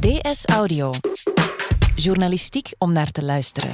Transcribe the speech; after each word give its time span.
DS 0.00 0.46
Audio. 0.46 0.92
Journalistiek 1.94 2.72
om 2.78 2.92
naar 2.92 3.10
te 3.10 3.24
luisteren. 3.24 3.70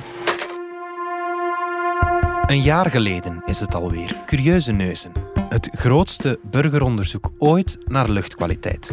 Een 2.47 2.63
jaar 2.63 2.91
geleden 2.91 3.43
is 3.45 3.61
het 3.61 3.75
alweer. 3.75 4.17
Curieuze 4.27 4.73
Neuzen. 4.73 5.13
Het 5.49 5.69
grootste 5.73 6.39
burgeronderzoek 6.51 7.31
ooit 7.39 7.79
naar 7.85 8.09
luchtkwaliteit. 8.09 8.91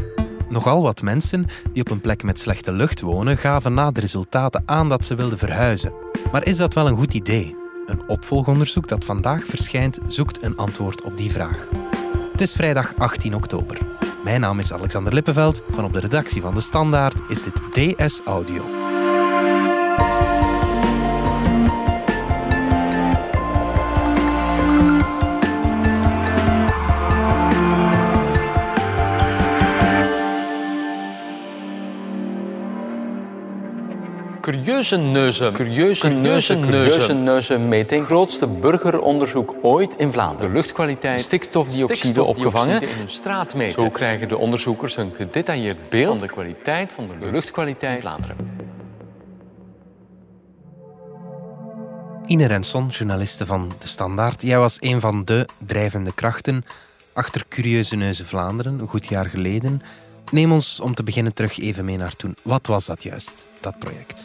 Nogal 0.49 0.81
wat 0.81 1.01
mensen 1.01 1.45
die 1.71 1.81
op 1.81 1.89
een 1.89 2.01
plek 2.01 2.23
met 2.23 2.39
slechte 2.39 2.71
lucht 2.71 3.01
wonen, 3.01 3.37
gaven 3.37 3.73
na 3.73 3.91
de 3.91 3.99
resultaten 3.99 4.63
aan 4.65 4.89
dat 4.89 5.05
ze 5.05 5.15
wilden 5.15 5.37
verhuizen. 5.37 5.93
Maar 6.31 6.45
is 6.45 6.57
dat 6.57 6.73
wel 6.73 6.87
een 6.87 6.97
goed 6.97 7.13
idee? 7.13 7.55
Een 7.85 8.07
opvolgonderzoek 8.07 8.87
dat 8.87 9.05
vandaag 9.05 9.43
verschijnt 9.43 9.99
zoekt 10.07 10.43
een 10.43 10.57
antwoord 10.57 11.03
op 11.03 11.17
die 11.17 11.31
vraag. 11.31 11.67
Het 12.31 12.41
is 12.41 12.51
vrijdag 12.51 12.93
18 12.97 13.35
oktober. 13.35 13.77
Mijn 14.23 14.41
naam 14.41 14.59
is 14.59 14.73
Alexander 14.73 15.13
Lippenveld. 15.13 15.63
Van 15.69 15.83
op 15.83 15.93
de 15.93 15.99
redactie 15.99 16.41
van 16.41 16.53
De 16.53 16.61
Standaard 16.61 17.15
is 17.27 17.43
dit 17.43 17.97
DS 17.97 18.21
Audio. 18.25 18.92
Curieuze 34.63 34.97
neuzen. 34.97 35.53
Curieuze 35.53 36.07
neuzen, 36.07 36.61
curieuze 36.61 37.13
neuzenmeting. 37.13 38.05
Grootste 38.05 38.47
burgeronderzoek 38.47 39.55
ooit 39.61 39.95
in 39.95 40.11
Vlaanderen. 40.11 40.51
De 40.51 40.57
luchtkwaliteit, 40.57 41.21
stikstofdioxide, 41.21 41.95
Stikstofdioxide 41.95 42.23
opgevangen 42.23 42.81
in 42.81 43.01
een 43.01 43.09
straat 43.09 43.55
meten. 43.55 43.83
Zo 43.83 43.89
krijgen 43.89 44.27
de 44.27 44.37
onderzoekers 44.37 44.97
een 44.97 45.11
gedetailleerd 45.15 45.89
beeld 45.89 46.17
van 46.17 46.27
de 46.27 46.33
kwaliteit 46.33 46.93
van 46.93 47.07
de 47.07 47.31
luchtkwaliteit 47.31 47.95
in 47.95 48.01
Vlaanderen. 48.01 48.35
Ine 52.25 52.45
Renson, 52.45 52.87
journaliste 52.87 53.45
van 53.45 53.71
De 53.79 53.87
Standaard. 53.87 54.41
Jij 54.41 54.59
was 54.59 54.77
een 54.79 54.99
van 54.99 55.25
de 55.25 55.47
drijvende 55.65 56.13
krachten 56.13 56.65
achter 57.13 57.45
Curieuze 57.49 57.95
Neuzen 57.95 58.25
Vlaanderen, 58.25 58.79
een 58.79 58.87
goed 58.87 59.07
jaar 59.07 59.29
geleden. 59.29 59.81
Neem 60.31 60.51
ons 60.51 60.79
om 60.79 60.95
te 60.95 61.03
beginnen 61.03 61.33
terug 61.33 61.59
even 61.59 61.85
mee 61.85 61.97
naar 61.97 62.15
toen. 62.15 62.35
Wat 62.41 62.67
was 62.67 62.85
dat 62.85 63.03
juist, 63.03 63.45
dat 63.61 63.79
project? 63.79 64.23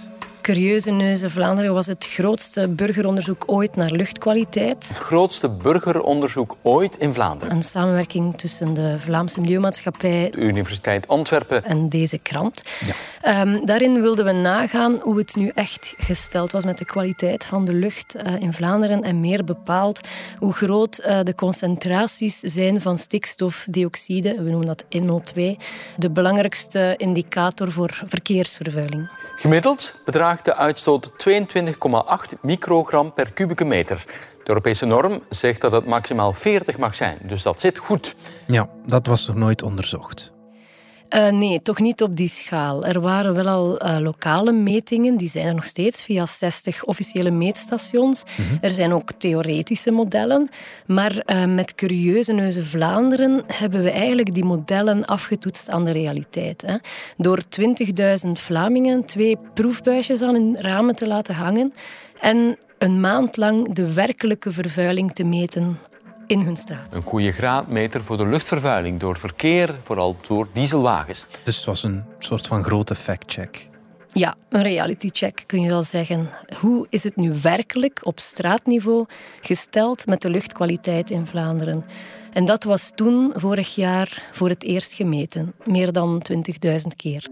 Curieuze 0.48 0.91
Neuzen 0.91 1.30
Vlaanderen 1.30 1.74
was 1.74 1.86
het 1.86 2.06
grootste 2.06 2.68
burgeronderzoek 2.68 3.44
ooit 3.46 3.77
naar 3.77 3.91
luchtkwaliteit. 3.91 4.88
Het 4.88 4.98
grootste 4.98 5.50
burgeronderzoek 5.50 6.56
ooit 6.62 6.96
in 6.96 7.14
Vlaanderen. 7.14 7.54
Een 7.54 7.62
samenwerking 7.62 8.38
tussen 8.38 8.74
de 8.74 8.96
Vlaamse 8.98 9.41
Milieumaatschappij 9.41 10.30
De 10.30 10.41
Universiteit 10.41 11.08
Antwerpen. 11.08 11.64
en 11.64 11.88
deze 11.88 12.19
krant. 12.19 12.62
Ja. 12.86 12.94
Ehm, 13.22 13.64
daarin 13.64 14.00
wilden 14.00 14.24
we 14.24 14.32
nagaan 14.32 14.98
hoe 15.02 15.19
het 15.19 15.34
nu 15.34 15.50
echt 15.54 15.94
gesteld 15.98 16.52
was 16.52 16.64
met 16.64 16.78
de 16.78 16.84
kwaliteit 16.84 17.44
van 17.44 17.64
de 17.64 17.72
lucht 17.72 18.14
eh, 18.14 18.41
in 18.41 18.52
Vlaanderen 18.52 19.02
en 19.02 19.20
meer 19.20 19.44
bepaald 19.44 20.00
hoe 20.38 20.52
groot 20.52 20.98
eh, 20.98 21.20
de 21.22 21.34
concentraties 21.34 22.38
zijn 22.38 22.80
van 22.80 22.98
stikstofdioxide, 22.98 24.42
we 24.42 24.50
noemen 24.50 24.66
dat 24.66 24.84
NO2, 25.02 25.62
de 25.96 26.10
belangrijkste 26.10 26.94
indicator 26.96 27.72
voor 27.72 28.02
verkeersvervuiling. 28.06 29.10
Gemiddeld 29.36 29.94
bedraagt 30.04 30.38
de 30.44 30.55
uitstoot 30.55 31.11
22,8 31.28 32.41
microgram 32.42 33.12
per 33.12 33.33
kubieke 33.33 33.64
meter. 33.64 34.05
De 34.06 34.48
Europese 34.48 34.86
norm 34.86 35.22
zegt 35.28 35.61
dat 35.61 35.72
het 35.72 35.86
maximaal 35.86 36.33
40 36.33 36.78
mag 36.78 36.97
zijn, 36.97 37.19
dus 37.22 37.42
dat 37.42 37.61
zit 37.61 37.78
goed. 37.78 38.14
Ja, 38.47 38.69
dat 38.86 39.06
was 39.06 39.27
nog 39.27 39.36
nooit 39.36 39.62
onderzocht. 39.62 40.33
Eh, 41.08 41.28
nee, 41.28 41.62
toch 41.62 41.78
niet 41.78 42.02
op 42.02 42.16
die 42.16 42.28
schaal. 42.28 42.84
Er 42.84 43.00
waren 43.00 43.34
wel 43.34 43.46
al 43.46 43.78
eh, 43.78 43.98
lokale 43.98 44.52
metingen, 44.52 45.16
die 45.16 45.28
zijn 45.28 45.46
er 45.46 45.54
nog 45.54 45.64
steeds 45.64 46.02
via 46.02 46.26
60 46.26 46.84
officiële 46.84 47.30
meetstations. 47.30 48.22
Er 48.60 48.70
zijn 48.70 48.92
ook 48.92 49.12
theoretische 49.12 49.91
modellen. 49.91 50.48
Maar 50.86 51.18
eh, 51.18 51.44
met 51.44 51.74
Curieuze 51.74 52.32
Neuzen 52.32 52.64
Vlaanderen 52.64 53.42
hebben 53.47 53.82
we 53.82 53.91
eigenlijk 53.91 54.34
die 54.34 54.44
modellen 54.44 55.04
afgetoetst 55.04 55.70
aan 55.70 55.84
de 55.84 55.92
realiteit. 55.92 56.62
Hè. 56.66 56.76
Door 57.16 57.42
20.000 58.26 58.32
Vlamingen 58.32 59.04
twee 59.04 59.38
proefbuisjes 59.54 60.22
aan 60.22 60.34
hun 60.34 60.56
ramen 60.60 60.97
te 60.97 61.06
laten 61.06 61.34
hangen 61.34 61.72
en 62.20 62.58
een 62.78 63.00
maand 63.00 63.36
lang 63.36 63.72
de 63.72 63.92
werkelijke 63.92 64.50
vervuiling 64.50 65.12
te 65.12 65.24
meten 65.24 65.78
in 66.28 66.41
hun 66.41 66.56
straat. 66.56 66.94
Een 66.94 67.03
goede 67.03 67.33
graadmeter 67.33 68.05
voor 68.05 68.16
de 68.16 68.27
luchtvervuiling 68.27 69.00
door 69.00 69.19
verkeer, 69.19 69.75
vooral 69.83 70.16
door 70.27 70.49
dieselwagens. 70.53 71.27
Dus 71.44 71.56
het 71.56 71.65
was 71.65 71.83
een 71.83 72.05
soort 72.19 72.47
van 72.47 72.65
grote 72.65 72.94
factcheck. 72.94 73.69
Ja, 74.12 74.34
een 74.49 74.62
reality 74.62 75.09
check 75.12 75.44
kun 75.47 75.61
je 75.61 75.69
wel 75.69 75.83
zeggen. 75.83 76.31
Hoe 76.61 76.87
is 76.91 77.05
het 77.05 77.16
nu 77.16 77.33
werkelijk 77.43 78.00
op 78.03 78.19
straatniveau 78.19 79.06
gesteld 79.41 80.06
met 80.06 80.22
de 80.22 80.31
luchtkwaliteit 80.31 81.11
in 81.11 81.27
Vlaanderen? 81.27 81.84
En 82.33 82.45
dat 82.45 82.65
was 82.65 82.93
toen, 82.95 83.33
vorig 83.34 83.75
jaar, 83.75 84.28
voor 84.33 84.49
het 84.49 84.65
eerst 84.65 84.93
gemeten. 84.93 85.55
Meer 85.65 85.93
dan 85.93 86.22
20.000 86.33 86.77
keer. 86.97 87.28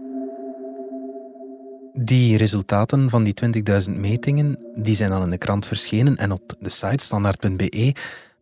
Die 1.93 2.37
resultaten 2.37 3.09
van 3.09 3.23
die 3.23 3.33
20.000 3.89 3.91
metingen 3.91 4.57
die 4.75 4.95
zijn 4.95 5.09
dan 5.09 5.23
in 5.23 5.29
de 5.29 5.37
krant 5.37 5.65
verschenen 5.65 6.17
en 6.17 6.31
op 6.31 6.53
de 6.59 6.69
site 6.69 7.03
standaard.be 7.03 7.93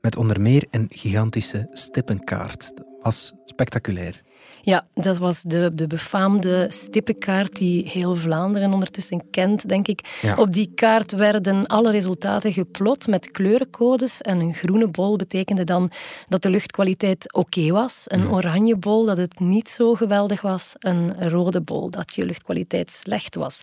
met 0.05 0.17
onder 0.17 0.41
meer 0.41 0.65
een 0.71 0.87
gigantische 0.89 1.67
stippenkaart. 1.71 2.71
Dat 2.75 2.85
was 3.01 3.33
spectaculair. 3.45 4.21
Ja, 4.61 4.87
dat 4.93 5.17
was 5.17 5.41
de, 5.41 5.71
de 5.73 5.87
befaamde 5.87 6.65
stippenkaart 6.69 7.55
die 7.55 7.89
heel 7.89 8.15
Vlaanderen 8.15 8.73
ondertussen 8.73 9.29
kent, 9.29 9.69
denk 9.69 9.87
ik. 9.87 10.19
Ja. 10.21 10.35
Op 10.35 10.53
die 10.53 10.71
kaart 10.75 11.11
werden 11.11 11.67
alle 11.67 11.91
resultaten 11.91 12.53
geplot 12.53 13.07
met 13.07 13.31
kleurencodes. 13.31 14.21
En 14.21 14.39
een 14.39 14.53
groene 14.53 14.87
bol 14.87 15.15
betekende 15.15 15.63
dan 15.63 15.91
dat 16.27 16.41
de 16.41 16.49
luchtkwaliteit 16.49 17.33
oké 17.33 17.71
was. 17.71 18.03
Een 18.05 18.29
oranje 18.29 18.77
bol 18.77 19.05
dat 19.05 19.17
het 19.17 19.39
niet 19.39 19.69
zo 19.69 19.93
geweldig 19.93 20.41
was. 20.41 20.73
Een 20.79 21.29
rode 21.29 21.61
bol 21.61 21.89
dat 21.89 22.15
je 22.15 22.25
luchtkwaliteit 22.25 22.91
slecht 22.91 23.35
was. 23.35 23.61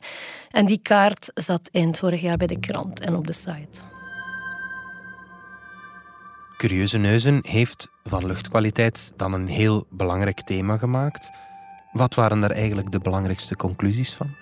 En 0.51 0.67
die 0.67 0.81
kaart 0.83 1.31
zat 1.35 1.69
eind 1.73 1.99
vorig 1.99 2.21
jaar 2.21 2.37
bij 2.37 2.47
de 2.47 2.61
krant 2.61 3.01
en 3.01 3.15
op 3.15 3.27
de 3.27 3.33
site. 3.33 3.92
Curieuze 6.62 6.99
Neuzen 6.99 7.39
heeft 7.43 7.89
van 8.05 8.27
luchtkwaliteit 8.27 9.12
dan 9.17 9.33
een 9.33 9.47
heel 9.47 9.87
belangrijk 9.91 10.41
thema 10.41 10.77
gemaakt. 10.77 11.31
Wat 11.93 12.15
waren 12.15 12.41
daar 12.41 12.50
eigenlijk 12.50 12.91
de 12.91 12.99
belangrijkste 12.99 13.56
conclusies 13.56 14.15
van? 14.15 14.42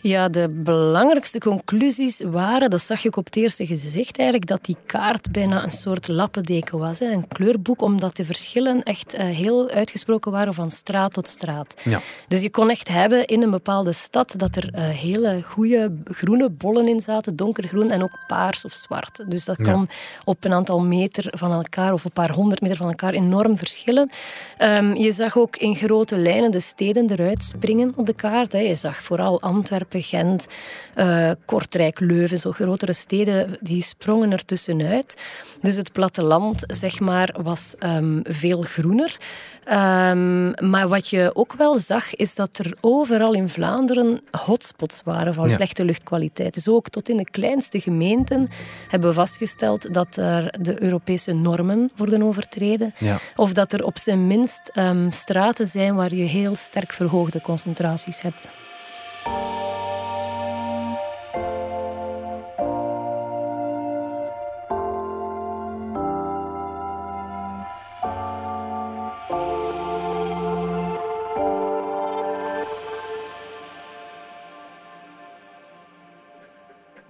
Ja, 0.00 0.28
de 0.28 0.48
belangrijkste 0.48 1.38
conclusies 1.38 2.20
waren, 2.20 2.70
dat 2.70 2.80
zag 2.80 3.02
je 3.02 3.08
ook 3.08 3.16
op 3.16 3.24
het 3.24 3.36
eerste 3.36 3.66
gezicht 3.66 4.18
eigenlijk, 4.18 4.48
dat 4.48 4.64
die 4.64 4.76
kaart 4.86 5.32
bijna 5.32 5.64
een 5.64 5.70
soort 5.70 6.08
lappendeken 6.08 6.78
was. 6.78 6.98
Hè. 6.98 7.06
Een 7.06 7.28
kleurboek, 7.28 7.82
omdat 7.82 8.16
de 8.16 8.24
verschillen 8.24 8.82
echt 8.82 9.14
eh, 9.14 9.26
heel 9.26 9.68
uitgesproken 9.68 10.32
waren 10.32 10.54
van 10.54 10.70
straat 10.70 11.12
tot 11.12 11.28
straat. 11.28 11.74
Ja. 11.84 12.00
Dus 12.28 12.42
je 12.42 12.50
kon 12.50 12.70
echt 12.70 12.88
hebben 12.88 13.26
in 13.26 13.42
een 13.42 13.50
bepaalde 13.50 13.92
stad 13.92 14.34
dat 14.36 14.56
er 14.56 14.72
eh, 14.74 14.88
hele 14.88 15.42
goede 15.44 15.92
groene 16.04 16.48
bollen 16.50 16.88
in 16.88 17.00
zaten, 17.00 17.36
donkergroen 17.36 17.90
en 17.90 18.02
ook 18.02 18.18
paars 18.26 18.64
of 18.64 18.72
zwart. 18.72 19.24
Dus 19.28 19.44
dat 19.44 19.56
Ja. 19.58 19.72
kon 19.72 19.88
op 20.24 20.44
een 20.44 20.52
aantal 20.52 20.80
meter 20.80 21.32
van 21.36 21.52
elkaar 21.52 21.92
of 21.92 22.04
een 22.04 22.12
paar 22.12 22.32
honderd 22.32 22.60
meter 22.60 22.76
van 22.76 22.88
elkaar 22.88 23.12
enorm 23.12 23.58
verschillen. 23.58 24.10
Ehm, 24.58 24.94
je 24.94 25.12
zag 25.12 25.36
ook 25.38 25.56
in 25.56 25.76
grote 25.76 26.18
lijnen 26.18 26.50
de 26.50 26.60
steden 26.60 27.10
eruit 27.10 27.42
springen 27.44 27.92
op 27.96 28.06
de 28.06 28.14
kaart. 28.14 28.52
Hè. 28.52 28.58
Je 28.58 28.74
zag 28.74 29.02
vooral 29.02 29.40
Antwerpen, 29.40 29.86
Gent, 29.90 30.46
eh, 30.94 31.30
Kortrijk, 31.44 32.00
Leuven, 32.00 32.38
zo 32.38 32.52
grotere 32.52 32.92
steden, 32.92 33.56
die 33.60 33.82
sprongen 33.82 34.32
er 34.32 34.44
tussenuit. 34.44 35.16
Dus 35.60 35.76
het 35.76 35.92
platteland, 35.92 36.64
zeg 36.66 37.00
maar, 37.00 37.34
was 37.42 37.74
ehm, 37.78 38.20
veel 38.22 38.62
groener. 38.62 39.16
Ehm, 39.64 40.68
maar 40.70 40.88
wat 40.88 41.08
je 41.08 41.30
ook 41.34 41.52
wel 41.52 41.78
zag, 41.78 42.14
is 42.14 42.34
dat 42.34 42.58
er 42.58 42.72
overal 42.80 43.32
in 43.34 43.48
Vlaanderen 43.48 44.20
hotspots 44.30 45.00
waren 45.04 45.34
van 45.34 45.48
Ja. 45.48 45.54
slechte 45.54 45.84
luchtkwaliteit. 45.84 46.54
Dus 46.54 46.68
ook 46.68 46.88
tot 46.88 47.08
in 47.08 47.16
de 47.16 47.30
kleinste 47.30 47.80
gemeenten 47.80 48.48
hebben 48.88 49.08
we 49.08 49.14
vastgesteld 49.14 49.94
dat 49.94 50.16
er 50.16 50.54
de 50.60 50.82
Europese 50.82 51.32
normen 51.32 51.90
worden 51.96 52.22
overtreden. 52.22 52.94
Ja. 52.98 53.18
Of 53.36 53.52
dat 53.52 53.72
er 53.72 53.84
op 53.84 53.98
zijn 53.98 54.26
minst 54.26 54.70
ehm, 54.74 55.10
straten 55.10 55.66
zijn 55.66 55.94
waar 55.94 56.14
je 56.14 56.24
heel 56.24 56.54
sterk 56.54 56.92
verhoogde 56.92 57.40
concentraties 57.40 58.20
hebt. 58.20 58.48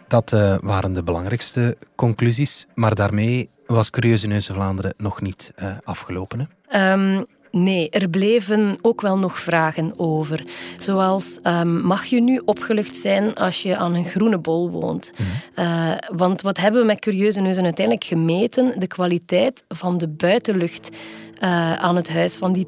Dat 0.09 0.33
eh, 0.33 0.57
waren 0.61 0.93
de 0.93 1.03
belangrijkste 1.03 1.77
conclusies, 1.95 2.67
maar 2.75 2.95
daarmee 2.95 3.51
was 3.67 3.91
Curieuze 3.91 4.27
Neuzen 4.27 4.55
Vlaanderen 4.55 4.95
nog 4.97 5.21
niet 5.21 5.53
eh, 5.57 5.71
afgelopen. 5.85 6.39
Hè? 6.39 6.47
Ehm, 6.93 7.25
Nee, 7.51 7.91
er 7.91 8.09
bleven 8.09 8.79
ook 8.83 9.01
wel 9.01 9.19
nog 9.19 9.39
vragen 9.39 9.93
over. 9.97 10.47
Zoals, 10.79 11.39
um, 11.43 11.81
mag 11.81 12.05
je 12.05 12.21
nu 12.21 12.43
opgelucht 12.45 12.97
zijn 12.97 13.35
als 13.35 13.63
je 13.63 13.77
aan 13.77 13.95
een 13.95 14.05
groene 14.05 14.39
bol 14.39 14.71
woont? 14.71 15.13
Uh, 15.57 15.95
want 16.17 16.43
wat 16.43 16.57
hebben 16.57 16.81
we 16.81 16.87
met 16.87 17.01
Curieuze 17.01 17.41
Neuzen 17.41 17.65
uiteindelijk 17.65 18.07
gemeten? 18.07 18.81
De 18.81 18.87
kwaliteit 18.87 19.65
van 19.69 19.99
de 19.99 20.09
buitenlucht 20.09 20.91
uh, 20.91 21.73
aan 21.73 21.97
het 21.97 22.09
huis 22.09 22.37
van 22.37 22.53
die 22.53 22.67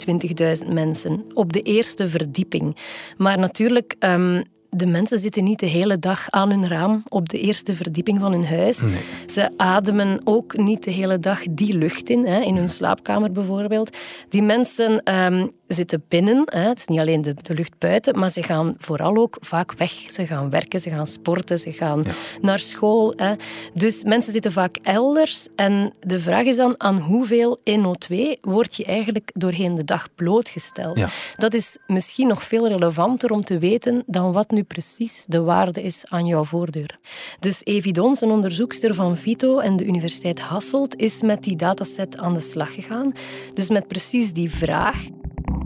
20.000 0.65 0.73
mensen. 0.73 1.25
Op 1.35 1.53
de 1.53 1.61
eerste 1.61 2.09
verdieping. 2.09 2.77
Maar 3.17 3.39
natuurlijk... 3.39 3.97
Um, 3.99 4.43
de 4.71 4.87
mensen 4.87 5.19
zitten 5.19 5.45
niet 5.45 5.59
de 5.59 5.67
hele 5.67 5.99
dag 5.99 6.31
aan 6.31 6.51
hun 6.51 6.69
raam 6.69 7.03
op 7.09 7.29
de 7.29 7.41
eerste 7.41 7.75
verdieping 7.75 8.21
van 8.21 8.33
hun 8.33 8.47
huis. 8.47 8.83
Ze 9.27 9.51
ademen 9.57 10.21
ook 10.25 10.57
niet 10.57 10.85
de 10.85 10.91
hele 10.91 11.19
dag 11.19 11.43
die 11.51 11.75
lucht 11.75 12.11
in, 12.11 12.27
hè, 12.27 12.41
in 12.41 12.57
hun 12.57 12.69
slaapkamer 12.69 13.33
bijvoorbeeld. 13.33 13.97
Die 14.29 14.43
mensen 14.43 15.15
um, 15.15 15.51
zitten 15.67 16.05
binnen. 16.09 16.43
Hè. 16.45 16.69
Het 16.69 16.79
is 16.79 16.87
niet 16.87 16.99
alleen 16.99 17.23
de, 17.23 17.35
de, 17.43 17.55
lucht 17.55 17.79
buiten, 17.79 18.19
maar 18.19 18.31
ze 18.31 18.43
gaan 18.43 18.75
vooral 18.79 19.17
ook 19.17 19.37
vaak 19.41 19.73
weg. 19.73 19.91
Ze 19.91 20.27
gaan 20.27 20.51
werken, 20.51 20.81
ze 20.81 20.91
gaan 20.91 21.07
sporten, 21.07 21.59
ze 21.59 21.73
gaan 21.73 22.05
naar 22.41 22.59
school. 22.59 23.13
Hè. 23.17 23.35
Dus 23.75 24.05
mensen 24.05 24.33
zitten 24.33 24.53
vaak 24.53 24.77
elders. 24.83 25.49
En 25.57 25.93
de 26.01 26.19
vraag 26.19 26.45
is 26.45 26.57
dan, 26.57 26.75
aan 26.79 26.99
hoeveel 26.99 27.61
NO2 27.71 28.17
word 28.41 28.77
je 28.77 28.85
eigenlijk 28.85 29.31
doorheen 29.35 29.75
de 29.75 29.85
dag 29.85 30.15
blootgesteld? 30.15 31.05
Dat 31.37 31.55
is 31.55 31.79
misschien 31.87 32.27
nog 32.27 32.43
veel 32.43 32.69
relevanter 32.69 33.31
om 33.31 33.45
te 33.45 33.59
weten 33.59 34.03
dan 34.07 34.33
wat 34.33 34.51
nu 34.51 34.60
precies 34.65 35.25
de 35.27 35.43
waarde 35.43 35.83
is 35.83 36.05
aan 36.09 36.27
jouw 36.27 36.45
voordeur. 36.45 36.99
Dus 37.41 37.65
Evi 37.65 37.93
Dons, 37.93 38.21
een 38.21 38.31
onderzoekster 38.31 38.95
van 38.95 39.17
Vito 39.17 39.59
en 39.59 39.77
de 39.77 39.85
Universiteit 39.85 40.41
Hasselt, 40.41 40.97
is 40.97 41.23
met 41.23 41.43
die 41.43 41.57
dataset 41.57 42.19
aan 42.19 42.35
de 42.35 42.41
slag 42.41 42.75
gegaan. 42.75 43.13
Dus 43.55 43.69
met 43.69 43.89
precies 43.89 44.33
die 44.33 44.51
vraag. 44.51 44.99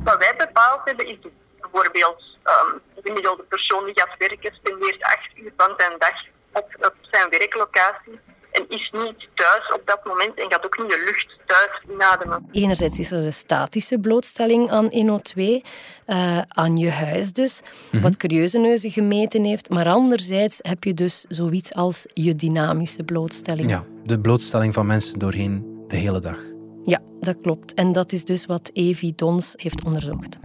Wat 0.04 0.18
wij 0.18 0.34
bepaald 0.36 0.80
hebben 0.84 1.06
is 1.06 1.16
bijvoorbeeld 1.60 2.22
um, 2.44 2.80
de 2.94 3.00
gemiddelde 3.02 3.42
persoon 3.42 3.84
die 3.84 3.94
gaat 3.94 4.18
werken 4.18 4.54
spendeert 4.54 5.02
acht 5.02 5.30
uur 5.36 5.52
van 5.56 5.74
zijn 5.76 5.92
dag 5.98 6.16
op, 6.52 6.76
op 6.80 6.94
zijn 7.00 7.28
werklocatie 7.28 8.20
en 8.54 8.64
is 8.68 8.90
niet 8.92 9.28
thuis 9.34 9.72
op 9.72 9.82
dat 9.84 10.04
moment 10.04 10.38
en 10.38 10.50
gaat 10.50 10.64
ook 10.64 10.78
niet 10.78 10.88
de 10.88 11.02
lucht 11.04 11.38
thuis 11.46 11.70
inademen. 11.90 12.48
Enerzijds 12.52 12.98
is 12.98 13.10
er 13.10 13.22
de 13.22 13.30
statische 13.30 13.98
blootstelling 13.98 14.70
aan 14.70 14.90
NO2, 14.90 15.34
uh, 15.36 15.62
eh, 16.06 16.42
aan 16.48 16.76
je 16.76 16.90
huis 16.90 17.32
dus, 17.32 17.60
mm 17.90 18.02
wat 18.02 18.16
Curieuze 18.16 18.58
Neuzen 18.58 18.90
gemeten 18.90 19.44
heeft. 19.44 19.70
Maar 19.70 19.86
anderzijds 19.86 20.58
heb 20.62 20.84
je 20.84 20.94
dus 20.94 21.24
zoiets 21.28 21.74
als 21.74 22.06
je 22.08 22.34
dynamische 22.34 23.02
blootstelling. 23.02 23.70
Ja, 23.70 23.84
de 24.02 24.20
blootstelling 24.20 24.74
van 24.74 24.86
mensen 24.86 25.18
doorheen 25.18 25.84
de 25.88 25.96
hele 25.96 26.20
dag. 26.20 26.38
Ja, 26.82 27.00
dat 27.20 27.40
klopt. 27.42 27.74
En 27.74 27.92
dat 27.92 28.12
is 28.12 28.24
dus 28.24 28.46
wat 28.46 28.70
Evi 28.72 29.14
Dons 29.14 29.52
heeft 29.56 29.84
onderzocht. 29.84 30.38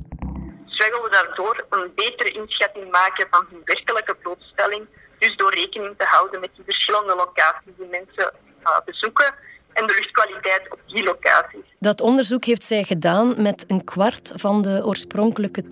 Wij 0.78 0.92
willen 0.92 1.12
daardoor 1.12 1.66
een 1.70 1.92
betere 1.96 2.32
inschatting 2.32 2.92
maken 2.92 3.28
van 3.30 3.46
hun 3.50 3.62
werkelijke 3.64 4.16
blootstelling. 4.16 4.88
Dus 5.20 5.36
door 5.36 5.54
rekening 5.54 5.98
te 5.98 6.06
houden 6.06 6.40
met 6.40 6.50
die 6.56 6.64
verschillende 6.64 7.16
locaties 7.16 7.74
die 7.78 7.88
mensen 7.92 8.34
uh, 8.64 8.78
bezoeken 8.86 9.34
en 9.74 9.88
de 9.88 9.94
luchtkwaliteit 9.94 10.72
op 10.72 10.80
die 10.88 11.04
locaties. 11.04 11.66
Dat 11.80 12.02
onderzoek 12.02 12.46
heeft 12.46 12.66
zij 12.66 12.84
gedaan 12.84 13.42
met 13.42 13.66
een 13.68 13.84
kwart 13.84 14.32
van 14.36 14.62
de 14.62 14.82
oorspronkelijke 14.86 15.64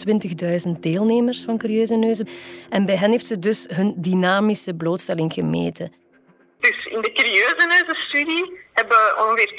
20.000 0.71 0.79
deelnemers 0.79 1.44
van 1.44 1.57
Curieuze 1.57 1.95
Neuzen. 1.95 2.27
En 2.69 2.85
bij 2.85 2.95
hen 2.95 3.11
heeft 3.11 3.25
ze 3.25 3.39
dus 3.39 3.67
hun 3.69 3.94
dynamische 3.97 4.73
blootstelling 4.75 5.33
gemeten. 5.33 5.94
Dus 6.59 6.85
in 6.85 7.01
de 7.01 7.11
Curieuze 7.11 7.65
Neuzen-studie 7.67 8.59
hebben 8.73 8.97
ongeveer 9.17 9.51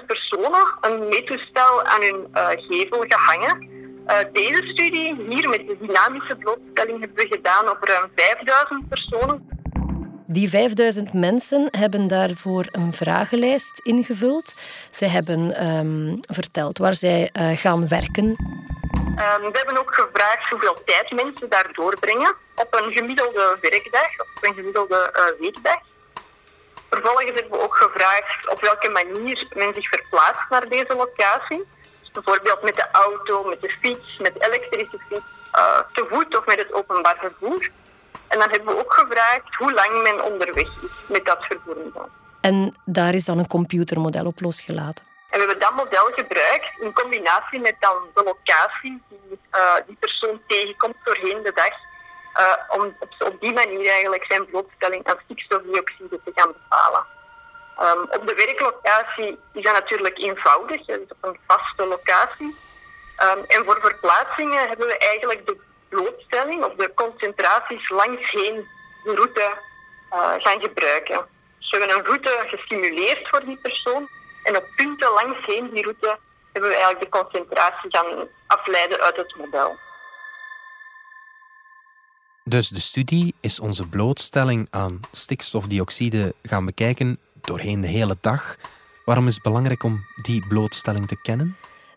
20.000 0.00 0.06
personen 0.06 0.66
een 0.80 1.08
meetoestel 1.08 1.82
aan 1.82 2.00
hun 2.00 2.26
uh, 2.34 2.48
gevel 2.48 3.04
gehangen. 3.08 3.83
Uh, 4.06 4.18
deze 4.32 4.62
studie 4.66 5.14
hier 5.28 5.48
met 5.48 5.66
de 5.66 5.76
dynamische 5.80 6.36
blootstelling 6.36 7.00
hebben 7.00 7.16
we 7.16 7.26
gedaan 7.26 7.68
op 7.68 7.82
ruim 7.82 8.10
5000 8.14 8.88
personen. 8.88 9.48
Die 10.26 10.48
5000 10.48 11.12
mensen 11.12 11.68
hebben 11.70 12.08
daarvoor 12.08 12.66
een 12.72 12.92
vragenlijst 12.92 13.80
ingevuld. 13.82 14.54
Ze 14.90 15.06
hebben 15.06 15.66
um, 15.66 16.20
verteld 16.20 16.78
waar 16.78 16.94
zij 16.94 17.30
uh, 17.32 17.56
gaan 17.56 17.88
werken. 17.88 18.24
Um, 18.24 19.50
we 19.52 19.58
hebben 19.58 19.78
ook 19.78 19.94
gevraagd 19.94 20.50
hoeveel 20.50 20.76
tijd 20.84 21.12
mensen 21.12 21.48
daar 21.48 21.68
doorbrengen 21.72 22.34
op 22.54 22.74
een 22.74 22.92
gemiddelde 22.92 23.58
werkdag, 23.60 24.18
of 24.18 24.28
op 24.36 24.44
een 24.44 24.54
gemiddelde 24.54 25.12
uh, 25.16 25.40
weekdag. 25.40 25.80
Vervolgens 26.90 27.40
hebben 27.40 27.50
we 27.50 27.64
ook 27.64 27.76
gevraagd 27.76 28.50
op 28.50 28.60
welke 28.60 28.88
manier 28.88 29.46
men 29.54 29.74
zich 29.74 29.88
verplaatst 29.88 30.50
naar 30.50 30.68
deze 30.68 30.94
locatie. 30.96 31.64
Bijvoorbeeld 32.14 32.62
met 32.62 32.74
de 32.74 32.88
auto, 32.92 33.44
met 33.44 33.62
de 33.62 33.74
fiets, 33.80 34.18
met 34.18 34.34
de 34.34 34.46
elektrische 34.46 34.98
fiets, 35.08 35.28
uh, 35.54 35.78
te 35.92 36.06
voet 36.10 36.38
of 36.38 36.46
met 36.46 36.58
het 36.58 36.72
openbaar 36.72 37.16
vervoer. 37.18 37.70
En 38.28 38.38
dan 38.38 38.50
hebben 38.50 38.68
we 38.74 38.80
ook 38.80 38.92
gevraagd 38.92 39.54
hoe 39.54 39.72
lang 39.72 40.02
men 40.02 40.24
onderweg 40.24 40.66
is 40.66 40.90
met 41.08 41.24
dat 41.24 41.44
vervoer. 41.44 41.76
En 42.40 42.76
daar 42.84 43.14
is 43.14 43.24
dan 43.24 43.38
een 43.38 43.46
computermodel 43.46 44.26
op 44.26 44.40
losgelaten. 44.40 45.04
En 45.30 45.40
we 45.40 45.46
hebben 45.46 45.58
dat 45.58 45.74
model 45.74 46.04
gebruikt 46.04 46.80
in 46.80 46.92
combinatie 46.92 47.60
met 47.60 47.76
dan 47.80 47.96
de 48.14 48.22
locatie 48.22 49.02
die 49.08 49.38
uh, 49.52 49.74
die 49.86 49.96
persoon 50.00 50.40
tegenkomt 50.46 50.96
doorheen 51.04 51.42
de 51.42 51.52
dag 51.54 51.74
uh, 52.40 52.76
om 52.76 52.96
op, 52.98 53.08
op, 53.18 53.40
die 53.40 53.52
manier 53.52 53.88
eigenlijk 53.90 54.24
zijn 54.24 54.46
blootstelling 54.46 55.06
aan 55.06 55.18
stikstofdioxide 55.24 56.20
te 56.24 56.32
gaan 56.34 56.52
bepalen. 56.52 57.04
Um, 57.80 58.02
op 58.02 58.26
de 58.26 58.34
werklocatie 58.34 59.38
is 59.52 59.62
dat 59.62 59.72
natuurlijk 59.72 60.18
eenvoudig, 60.18 60.84
dus 60.84 60.98
op 61.08 61.16
een 61.20 61.38
vaste 61.46 61.86
locatie. 61.86 62.56
Um, 63.22 63.44
en 63.46 63.64
voor 63.64 63.80
verplaatsingen 63.80 64.68
hebben 64.68 64.86
we 64.86 64.98
eigenlijk 64.98 65.46
de 65.46 65.56
blootstelling 65.88 66.64
of 66.64 66.74
de 66.74 66.92
concentraties 66.94 67.88
langsheen 67.88 68.66
de 69.04 69.14
route 69.14 69.58
uh, 70.12 70.32
gaan 70.38 70.60
gebruiken. 70.60 71.26
Dus 71.58 71.70
we 71.70 71.78
hebben 71.78 71.96
een 71.96 72.04
route 72.04 72.44
gestimuleerd 72.46 73.28
voor 73.28 73.44
die 73.44 73.56
persoon 73.56 74.08
en 74.42 74.56
op 74.56 74.64
punten 74.76 75.10
langsheen 75.10 75.70
die 75.70 75.82
route 75.82 76.18
hebben 76.52 76.70
we 76.70 76.76
eigenlijk 76.76 77.12
de 77.12 77.18
concentratie 77.18 77.90
gaan 77.90 78.28
afleiden 78.46 79.00
uit 79.00 79.16
het 79.16 79.36
model. 79.36 79.78
Dus 82.44 82.68
de 82.68 82.80
studie 82.80 83.34
is 83.40 83.60
onze 83.60 83.88
blootstelling 83.88 84.68
aan 84.70 85.00
stikstofdioxide 85.12 86.34
gaan 86.42 86.64
bekijken 86.64 87.18
doorheen 87.46 87.80
de 87.80 87.86
hele 87.86 88.16
dag. 88.20 88.56
Waarom 89.04 89.26
is 89.26 89.34
het 89.34 89.42
belangrijk 89.42 89.82
om 89.82 90.04
die 90.22 90.46
blootstelling 90.46 91.06
te 91.06 91.16
kennen? 91.22 91.56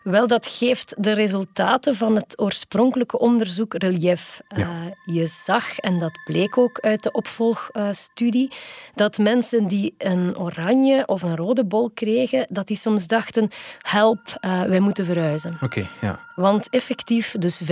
Wel, 0.09 0.27
dat 0.27 0.47
geeft 0.47 0.95
de 0.97 1.11
resultaten 1.11 1.95
van 1.95 2.15
het 2.15 2.39
oorspronkelijke 2.39 3.19
onderzoek 3.19 3.73
relief. 3.73 4.41
Ja. 4.55 4.57
Uh, 4.57 5.15
je 5.15 5.25
zag, 5.25 5.79
en 5.79 5.99
dat 5.99 6.19
bleek 6.25 6.57
ook 6.57 6.79
uit 6.79 7.03
de 7.03 7.11
opvolgstudie, 7.11 8.51
dat 8.95 9.17
mensen 9.17 9.67
die 9.67 9.95
een 9.97 10.37
oranje 10.37 11.07
of 11.07 11.21
een 11.21 11.35
rode 11.35 11.65
bol 11.65 11.91
kregen, 11.93 12.47
dat 12.49 12.67
die 12.67 12.77
soms 12.77 13.07
dachten, 13.07 13.49
help, 13.81 14.19
uh, 14.41 14.61
wij 14.61 14.79
moeten 14.79 15.05
verhuizen. 15.05 15.57
Oké, 15.61 15.87
ja. 16.01 16.19
Want 16.35 16.69
effectief, 16.69 17.35
dus 17.39 17.61
5% 17.63 17.65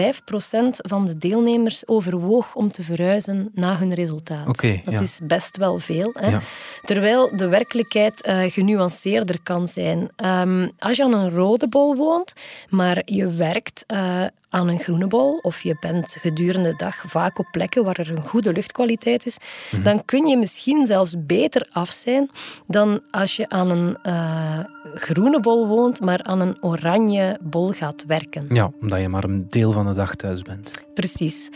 van 0.72 1.06
de 1.06 1.18
deelnemers 1.18 1.88
overwoog 1.88 2.56
om 2.56 2.72
te 2.72 2.84
verhuizen 2.84 3.52
na 3.54 3.78
hun 3.78 3.94
resultaat. 3.94 4.48
Okay, 4.48 4.82
dat 4.86 5.02
is 5.02 5.20
best 5.24 5.58
wel 5.58 5.80
veel. 5.80 6.12
Hè? 6.14 6.30
Ja. 6.30 6.42
Terwijl 6.84 7.38
de 7.38 7.48
werkelijkheid 7.48 8.28
uh, 8.28 8.52
genuanceerder 8.52 9.40
kan 9.44 9.68
zijn. 9.68 10.10
Um, 10.26 10.72
als 10.80 10.98
je 10.98 11.04
aan 11.04 11.14
een 11.14 11.30
rode 11.30 11.68
bol 11.68 11.96
woont, 11.96 12.25
maar 12.70 13.02
je 13.06 13.28
werkt 13.28 13.84
uh, 13.88 14.26
aan 14.50 14.68
een 14.68 14.80
groene 14.80 15.08
bol 15.08 15.40
of 15.42 15.64
je 15.64 15.78
bent 15.80 16.18
gedurende 16.20 16.66
de 16.66 16.76
dag 16.76 17.04
vaak 17.06 17.40
op 17.40 17.48
plekken 17.52 17.84
waar 17.84 18.00
er 18.00 18.12
een 18.12 18.28
goede 18.28 18.54
luchtkwaliteit 18.54 19.26
is, 19.26 19.38
mhm. 19.72 19.84
dan 19.84 20.06
kun 20.06 20.28
je 20.28 20.38
misschien 20.38 20.86
zelfs 20.86 21.16
beter 21.20 21.68
af 21.72 21.92
zijn 21.92 22.30
dan 22.68 23.02
als 23.12 23.36
je 23.36 23.50
aan 23.50 23.70
een 23.70 23.98
uh, 24.04 24.60
groene 24.94 25.40
bol 25.40 25.68
woont, 25.68 26.02
maar 26.02 26.24
aan 26.24 26.40
een 26.40 26.64
oranje 26.64 27.40
bol 27.42 27.68
gaat 27.68 28.06
werken. 28.08 28.46
Ja, 28.50 28.72
omdat 28.82 29.02
je 29.02 29.10
maar 29.10 29.24
een 29.24 29.50
deel 29.50 29.72
van 29.72 29.86
de 29.86 29.94
dag 29.94 30.16
thuis 30.16 30.42
bent. 30.42 30.72
Precies. 30.94 31.50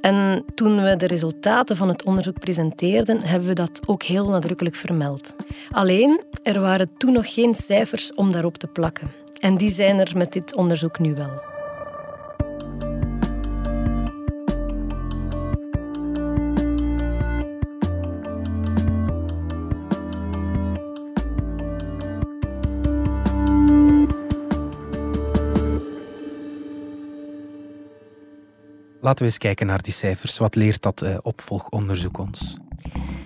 En 0.00 0.44
toen 0.54 0.82
we 0.82 0.96
de 0.96 1.06
resultaten 1.06 1.76
van 1.76 1.88
het 1.88 2.02
onderzoek 2.02 2.38
presenteerden, 2.38 3.20
hebben 3.20 3.48
we 3.48 3.54
dat 3.54 3.80
ook 3.86 4.02
heel 4.02 4.28
nadrukkelijk 4.28 4.76
vermeld. 4.76 5.34
Alleen, 5.70 6.22
er 6.42 6.60
waren 6.60 6.90
toen 6.96 7.12
nog 7.12 7.34
geen 7.34 7.54
cijfers 7.54 8.14
om 8.14 8.32
daarop 8.32 8.56
te 8.56 8.66
plakken. 8.66 9.21
En 9.42 9.56
die 9.56 9.70
zijn 9.70 9.98
er 9.98 10.16
met 10.16 10.32
dit 10.32 10.54
onderzoek 10.54 10.98
nu 10.98 11.14
wel. 11.14 11.30
Laten 29.00 29.18
we 29.18 29.24
eens 29.24 29.38
kijken 29.38 29.66
naar 29.66 29.82
die 29.82 29.92
cijfers. 29.92 30.38
Wat 30.38 30.54
leert 30.54 30.82
dat 30.82 31.02
uh, 31.02 31.18
opvolgonderzoek 31.22 32.18
ons? 32.18 32.58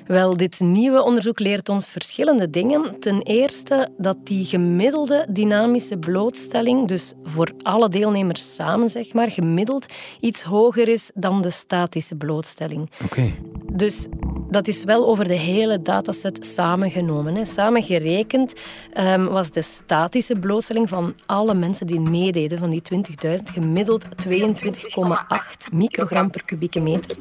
Wel, 0.07 0.37
dit 0.37 0.61
nieuwe 0.61 1.03
onderzoek 1.03 1.39
leert 1.39 1.69
ons 1.69 1.89
verschillende 1.89 2.51
dingen. 2.51 3.01
Ten 3.01 3.23
eerste 3.23 3.89
dat 3.99 4.17
die 4.25 4.45
gemiddelde 4.45 5.27
dynamische 5.29 5.97
blootstelling, 5.97 6.89
dus 6.89 7.13
voor 7.23 7.53
alle 7.63 7.89
deelnemers 7.89 8.55
samen, 8.55 8.89
zeg 8.89 9.13
maar, 9.13 9.31
gemiddeld 9.31 9.87
iets 10.21 10.43
hoger 10.43 10.89
is 10.89 11.11
dan 11.15 11.43
de 11.43 11.51
statische 11.51 12.15
blootstelling. 12.15 12.91
Oké. 13.05 13.33
Dus 13.73 14.07
dat 14.51 14.69
is 14.69 14.85
wel 14.85 15.07
over 15.07 15.29
de 15.29 15.35
hele 15.35 15.83
dataset 15.83 16.45
samengenomen. 16.45 17.35
Hè. 17.35 17.45
Samengerekend 17.45 18.53
um, 18.99 19.29
was 19.29 19.51
de 19.51 19.63
statische 19.63 20.35
blootstelling 20.35 20.89
van 20.89 21.15
alle 21.27 21.55
mensen 21.55 21.87
die 21.87 22.01
meededen, 22.01 22.59
van 22.59 22.71
die 22.71 22.83
20.000, 23.27 23.35
gemiddeld 23.53 24.05
22,8 24.27 25.73
microgram 25.73 26.31
per 26.31 26.45
kubieke 26.45 26.81
meter. 26.81 27.17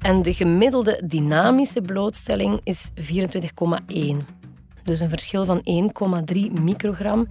En 0.00 0.22
de 0.22 0.32
gemiddelde 0.32 1.02
dynamische 1.04 1.80
blootstelling 1.80 2.60
is 2.64 2.90
24,1. 2.94 4.16
Dus 4.82 5.00
een 5.00 5.08
verschil 5.08 5.44
van 5.44 5.60
1,3 6.34 6.62
microgram. 6.62 7.26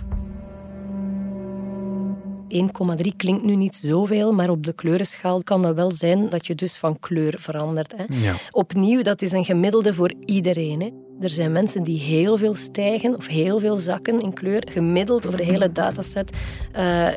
1,3 2.47 3.15
klinkt 3.17 3.43
nu 3.43 3.55
niet 3.55 3.75
zoveel, 3.75 4.33
maar 4.33 4.49
op 4.49 4.63
de 4.63 4.73
kleurenschaal 4.73 5.43
kan 5.43 5.61
dat 5.61 5.75
wel 5.75 5.91
zijn 5.91 6.29
dat 6.29 6.47
je 6.47 6.55
dus 6.55 6.77
van 6.77 6.99
kleur 6.99 7.35
verandert. 7.39 7.93
Hè. 7.97 8.03
Ja. 8.09 8.35
Opnieuw, 8.51 9.01
dat 9.01 9.21
is 9.21 9.31
een 9.31 9.45
gemiddelde 9.45 9.93
voor 9.93 10.13
iedereen. 10.25 10.81
Hè. 10.81 10.89
Er 11.21 11.29
zijn 11.29 11.51
mensen 11.51 11.83
die 11.83 11.99
heel 11.99 12.37
veel 12.37 12.55
stijgen 12.55 13.15
of 13.15 13.27
heel 13.27 13.59
veel 13.59 13.75
zakken 13.75 14.19
in 14.19 14.33
kleur. 14.33 14.63
Gemiddeld 14.71 15.27
over 15.27 15.37
de 15.37 15.45
hele 15.45 15.71
dataset 15.71 16.37
uh, 16.75 17.09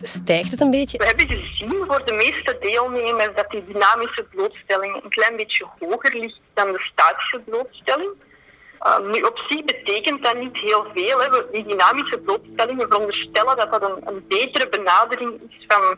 stijgt 0.00 0.50
het 0.50 0.60
een 0.60 0.70
beetje. 0.70 0.98
We 0.98 1.04
hebben 1.04 1.26
gezien 1.26 1.84
voor 1.86 2.02
de 2.04 2.12
meeste 2.12 2.56
deelnemers 2.60 3.34
dat 3.34 3.50
die 3.50 3.64
dynamische 3.64 4.24
blootstelling 4.30 5.04
een 5.04 5.10
klein 5.10 5.36
beetje 5.36 5.66
hoger 5.78 6.18
ligt 6.18 6.40
dan 6.54 6.72
de 6.72 6.80
statische 6.92 7.38
blootstelling. 7.38 8.10
Uh, 8.82 9.12
nu, 9.12 9.22
op 9.22 9.38
zich 9.48 9.64
betekent 9.64 10.24
dat 10.24 10.36
niet 10.36 10.56
heel 10.56 10.86
veel. 10.94 11.20
Hè. 11.20 11.28
Die 11.52 11.66
dynamische 11.66 12.18
blootstellingen 12.18 12.88
veronderstellen 12.88 13.56
dat 13.56 13.70
dat 13.70 13.82
een, 13.82 14.08
een 14.08 14.24
betere 14.28 14.68
benadering 14.68 15.32
is 15.48 15.64
van, 15.66 15.96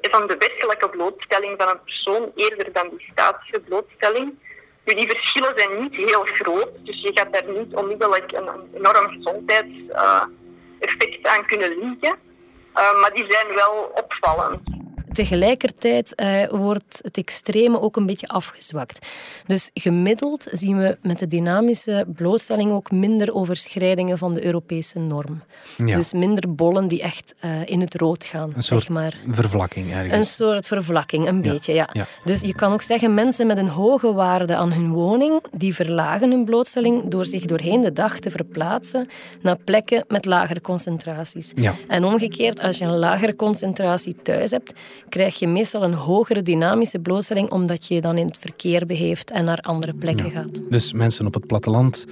van 0.00 0.26
de 0.26 0.36
werkelijke 0.38 0.88
blootstelling 0.88 1.54
van 1.56 1.68
een 1.68 1.82
persoon 1.84 2.32
eerder 2.34 2.72
dan 2.72 2.88
die 2.88 3.08
statische 3.12 3.60
blootstelling. 3.60 4.34
Die 4.94 5.08
verschillen 5.08 5.52
zijn 5.56 5.82
niet 5.82 5.94
heel 5.94 6.24
groot, 6.24 6.68
dus 6.82 7.00
je 7.00 7.10
gaat 7.14 7.32
daar 7.32 7.48
niet 7.48 7.74
onmiddellijk 7.74 8.32
een, 8.32 8.48
enorm 8.74 9.08
gezondheidseffect 9.08 11.26
aan 11.26 11.46
kunnen 11.46 11.68
liggen. 11.68 12.18
Uh, 12.74 13.00
maar 13.00 13.12
die 13.12 13.26
zijn 13.28 13.54
wel 13.54 13.90
opvallend. 13.94 14.75
Tegelijkertijd 15.16 16.12
uh, 16.16 16.48
wordt 16.48 16.98
het 17.02 17.16
extreme 17.16 17.80
ook 17.80 17.96
een 17.96 18.06
beetje 18.06 18.28
afgezwakt. 18.28 19.06
Dus 19.46 19.70
gemiddeld 19.74 20.46
zien 20.50 20.78
we 20.78 20.96
met 21.02 21.18
de 21.18 21.26
dynamische 21.26 22.06
blootstelling 22.16 22.72
ook 22.72 22.90
minder 22.90 23.34
overschrijdingen 23.34 24.18
van 24.18 24.34
de 24.34 24.44
Europese 24.44 24.98
norm. 24.98 25.42
Ja. 25.76 25.96
Dus 25.96 26.12
minder 26.12 26.54
bollen 26.54 26.88
die 26.88 27.02
echt 27.02 27.34
uh, 27.44 27.50
in 27.64 27.80
het 27.80 27.94
rood 27.94 28.24
gaan. 28.24 28.52
Een 28.54 28.62
soort 28.62 28.82
zeg 28.82 28.90
maar. 28.90 29.14
vervlakking 29.28 29.92
ergens. 29.92 30.12
Een 30.12 30.24
soort 30.24 30.66
vervlakking, 30.66 31.26
een 31.28 31.42
Ja. 31.42 31.52
beetje, 31.52 31.72
ja. 31.72 31.88
Ja. 31.92 32.06
Dus 32.24 32.40
je 32.40 32.54
kan 32.54 32.72
ook 32.72 32.82
zeggen, 32.82 33.14
mensen 33.14 33.46
met 33.46 33.58
een 33.58 33.68
hoge 33.68 34.12
waarde 34.12 34.56
aan 34.56 34.72
hun 34.72 34.92
woning, 34.92 35.42
die 35.52 35.74
verlagen 35.74 36.30
hun 36.30 36.44
blootstelling 36.44 37.08
door 37.08 37.24
zich 37.24 37.44
doorheen 37.44 37.80
de 37.80 37.92
dag 37.92 38.18
te 38.18 38.30
verplaatsen 38.30 39.08
naar 39.42 39.56
plekken 39.64 40.04
met 40.08 40.24
lagere 40.24 40.60
concentraties. 40.60 41.52
Ja. 41.54 41.74
En 41.88 42.04
omgekeerd, 42.04 42.60
als 42.60 42.78
je 42.78 42.84
een 42.84 42.98
lagere 42.98 43.36
concentratie 43.36 44.16
thuis 44.22 44.50
hebt, 44.50 44.72
krijg 45.08 45.38
je 45.38 45.46
meestal 45.48 45.82
een 45.82 45.94
hogere 45.94 46.42
dynamische 46.42 46.98
blootstelling, 46.98 47.50
omdat 47.50 47.86
je 47.86 47.94
je 47.94 48.00
dan 48.00 48.18
in 48.18 48.26
het 48.26 48.38
verkeer 48.38 48.86
begeeft 48.86 49.30
en 49.30 49.44
naar 49.44 49.58
andere 49.60 49.94
plekken 49.94 50.30
gaat. 50.30 50.60
Dus 50.70 50.92
mensen 50.92 51.26
op 51.26 51.34
het 51.34 51.46
platteland 51.46 52.04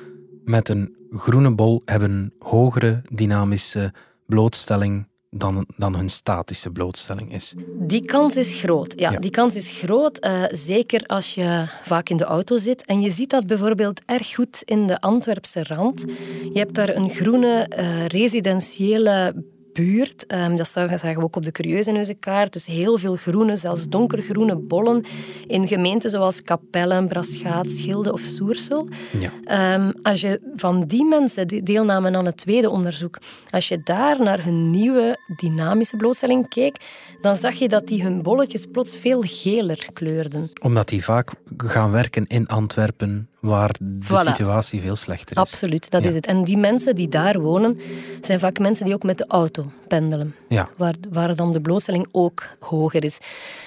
met 0.44 0.68
een 0.68 0.94
groene 1.10 1.54
bol 1.54 1.82
hebben 1.84 2.10
een 2.10 2.32
hogere 2.38 3.02
dynamische 3.12 3.92
blootstelling 4.26 5.06
dan, 5.30 5.66
dan 5.76 5.94
hun 5.96 6.08
statische 6.08 6.70
blootstelling 6.70 7.32
is. 7.34 7.54
Die 7.78 8.04
kans 8.04 8.36
is 8.36 8.52
groot. 8.60 8.92
Ja, 8.96 9.10
Ja. 9.10 9.18
die 9.18 9.30
kans 9.30 9.56
is 9.56 9.70
groot. 9.70 10.18
eh, 10.18 10.42
zeker 10.50 11.06
als 11.06 11.34
je 11.34 11.66
vaak 11.82 12.08
in 12.08 12.16
de 12.16 12.24
auto 12.24 12.56
zit. 12.56 12.84
En 12.84 13.00
je 13.00 13.10
ziet 13.10 13.30
dat 13.30 13.46
bijvoorbeeld 13.46 14.00
erg 14.06 14.34
goed 14.34 14.62
in 14.64 14.86
de 14.86 15.00
Antwerpse 15.00 15.62
rand. 15.64 16.04
Je 16.52 16.58
hebt 16.58 16.74
daar 16.74 16.96
een 16.96 17.10
groene 17.10 17.66
eh, 17.68 18.06
residentiële 18.06 19.44
buurt. 19.74 20.26
Ehm, 20.26 20.56
dat 20.56 20.68
zagen 20.68 21.18
we 21.18 21.22
ook 21.22 21.36
op 21.36 21.44
de 21.44 21.52
Curieuzenhuizenkaart. 21.52 22.52
Dus 22.52 22.66
heel 22.66 22.98
veel 22.98 23.16
groene, 23.16 23.56
zelfs 23.56 23.88
donkergroene 23.88 24.56
bollen 24.56 25.04
in 25.46 25.68
gemeenten 25.68 26.10
zoals 26.10 26.42
Capelle, 26.42 27.06
Braschaat, 27.06 27.70
Schilde 27.70 28.12
of 28.12 28.20
Soersel. 28.20 28.88
Ja. 29.18 29.30
Ehm, 29.44 29.92
als 30.02 30.20
je 30.20 30.40
van 30.56 30.80
die 30.80 31.04
mensen 31.04 31.48
die 31.48 31.62
deelnamen 31.62 32.16
aan 32.16 32.26
het 32.26 32.36
tweede 32.36 32.70
onderzoek, 32.70 33.18
als 33.50 33.68
je 33.68 33.80
daar 33.84 34.22
naar 34.22 34.44
hun 34.44 34.70
nieuwe 34.70 35.18
dynamische 35.36 35.96
blootstelling 35.96 36.48
keek, 36.48 36.76
dan 37.20 37.36
zag 37.36 37.54
je 37.54 37.68
dat 37.68 37.86
die 37.86 38.02
hun 38.02 38.22
bolletjes 38.22 38.66
plots 38.66 38.96
veel 38.98 39.22
geler 39.26 39.88
kleurden. 39.92 40.50
Omdat 40.62 40.88
die 40.88 41.04
vaak 41.04 41.32
gaan 41.56 41.90
werken 41.90 42.26
in 42.26 42.46
Antwerpen, 42.46 43.28
waar 43.44 43.70
de 43.80 43.98
Voilà. 44.06 44.26
situatie 44.28 44.80
veel 44.80 44.96
slechter 44.96 45.36
is. 45.36 45.42
Absoluut, 45.42 45.90
dat 45.90 46.02
Ja. 46.02 46.08
is 46.08 46.14
het. 46.14 46.26
En 46.26 46.44
die 46.44 46.56
mensen 46.56 46.94
die 46.94 47.08
daar 47.08 47.40
wonen, 47.40 47.78
zijn 48.20 48.38
vaak 48.38 48.58
mensen 48.58 48.84
die 48.84 48.94
ook 48.94 49.02
met 49.02 49.18
de 49.18 49.24
auto 49.28 49.70
pendelen. 49.88 50.34
Ja. 50.48 50.68
Waar, 50.76 50.94
waar 51.10 51.34
dan 51.36 51.50
de 51.52 51.60
blootstelling 51.60 52.06
ook 52.12 52.42
hoger 52.60 53.04
is. 53.04 53.18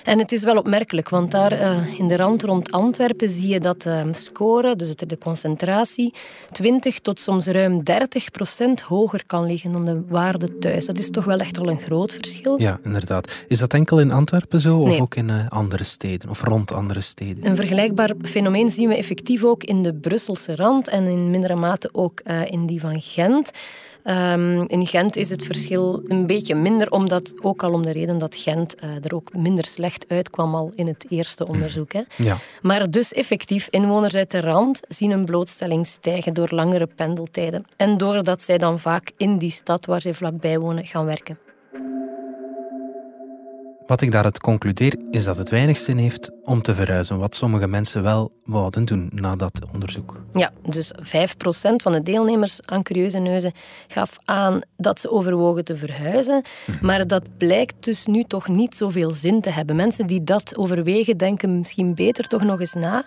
En 0.03 0.19
het 0.19 0.31
is 0.31 0.43
wel 0.43 0.57
opmerkelijk, 0.57 1.09
want 1.09 1.31
daar 1.31 1.51
eh, 1.51 1.99
in 1.99 2.07
de 2.07 2.15
rand 2.15 2.43
rond 2.43 2.71
Antwerpen 2.71 3.29
zie 3.29 3.47
je 3.47 3.59
dat 3.59 3.81
de 3.81 4.09
score, 4.11 4.75
dus 4.75 4.95
de 4.95 5.17
concentratie, 5.17 6.13
20 6.51 6.99
tot 6.99 7.19
soms 7.19 7.45
ruim 7.45 7.83
30 7.83 8.31
procent 8.31 8.81
hoger 8.81 9.25
kan 9.25 9.45
liggen 9.45 9.71
dan 9.71 9.85
de 9.85 10.01
waarde 10.07 10.57
thuis. 10.57 10.85
Dat 10.85 10.97
is 10.97 11.09
toch 11.09 11.25
wel 11.25 11.37
echt 11.37 11.59
al 11.59 11.67
een 11.69 11.79
groot 11.79 12.13
verschil. 12.13 12.61
Ja, 12.61 12.79
inderdaad. 12.83 13.33
Is 13.47 13.59
dat 13.59 13.73
enkel 13.73 13.99
in 13.99 14.11
Antwerpen 14.11 14.61
zo, 14.61 14.79
of 14.79 14.99
ook 14.99 15.15
in 15.15 15.29
eh, 15.29 15.47
andere 15.49 15.83
steden, 15.83 16.29
of 16.29 16.43
rond 16.43 16.73
andere 16.73 17.01
steden? 17.01 17.45
Een 17.45 17.55
vergelijkbaar 17.55 18.11
fenomeen 18.23 18.69
zien 18.71 18.87
we 18.89 18.95
effectief 18.95 19.43
ook 19.43 19.63
in 19.67 19.83
de 19.83 19.93
Brusselse 19.93 20.55
rand 20.55 20.87
en 20.87 21.07
in 21.07 21.29
mindere 21.29 21.55
mate 21.55 21.89
ook 21.91 22.19
eh, 22.19 22.51
in 22.51 22.65
die 22.65 22.79
van 22.79 23.01
Gent. 23.01 23.51
Ehm, 24.03 24.61
in 24.61 24.87
Gent 24.87 25.15
is 25.15 25.29
het 25.29 25.43
verschil 25.43 26.01
een 26.05 26.25
beetje 26.25 26.55
minder, 26.55 26.89
omdat 26.91 27.33
ook 27.41 27.63
al 27.63 27.71
om 27.71 27.81
de 27.81 27.91
reden 27.91 28.17
dat 28.17 28.35
Gent 28.35 28.75
eh, 28.75 28.89
er 29.03 29.15
ook 29.15 29.33
minder 29.33 29.65
slecht 29.65 30.05
uitkwam 30.07 30.55
al 30.55 30.71
in 30.75 30.87
het 30.87 31.05
eerste 31.09 31.47
onderzoek. 31.47 31.93
Hè. 31.93 32.01
Ja. 32.15 32.37
Maar 32.61 32.91
dus 32.91 33.13
effectief, 33.13 33.67
inwoners 33.69 34.15
uit 34.15 34.31
de 34.31 34.41
rand 34.41 34.79
zien 34.87 35.11
een 35.11 35.25
blootstelling 35.25 35.87
stijgen 35.87 36.33
door 36.33 36.49
langere 36.51 36.87
pendeltijden. 36.95 37.65
En 37.77 37.97
doordat 37.97 38.43
zij 38.43 38.57
dan 38.57 38.79
vaak 38.79 39.11
in 39.17 39.37
die 39.37 39.51
stad 39.51 39.85
waar 39.85 40.01
zij 40.01 40.13
vlakbij 40.13 40.59
wonen 40.59 40.85
gaan 40.85 41.05
werken. 41.05 41.37
Wat 43.87 44.01
ik 44.01 44.11
daaruit 44.11 44.39
concludeer, 44.39 44.95
is 45.11 45.23
dat 45.23 45.37
het 45.37 45.49
weinig 45.49 45.77
zin 45.77 45.97
heeft 45.97 46.31
om 46.43 46.61
te 46.61 46.75
verhuizen, 46.75 47.19
wat 47.19 47.35
sommige 47.35 47.67
mensen 47.67 48.03
wel 48.03 48.31
wouden 48.45 48.85
doen 48.85 49.09
na 49.13 49.35
dat 49.35 49.59
onderzoek. 49.73 50.23
Ja, 50.33 50.51
dus 50.65 50.91
5% 50.91 51.01
van 51.75 51.91
de 51.91 52.03
deelnemers 52.03 52.59
aan 52.65 52.83
Curieuze 52.83 53.19
Neuzen 53.19 53.53
gaf 53.87 54.17
aan 54.25 54.61
dat 54.77 54.99
ze 54.99 55.11
overwogen 55.11 55.65
te 55.65 55.75
verhuizen. 55.75 56.45
Maar 56.81 57.07
dat 57.07 57.37
blijkt 57.37 57.83
dus 57.83 58.05
nu 58.05 58.23
toch 58.23 58.47
niet 58.47 58.77
zoveel 58.77 59.11
zin 59.11 59.41
te 59.41 59.49
hebben. 59.49 59.75
Mensen 59.75 60.07
die 60.07 60.23
dat 60.23 60.57
overwegen, 60.57 61.17
denken 61.17 61.57
misschien 61.57 61.95
beter 61.95 62.27
toch 62.27 62.43
nog 62.43 62.59
eens 62.59 62.73
na. 62.73 63.05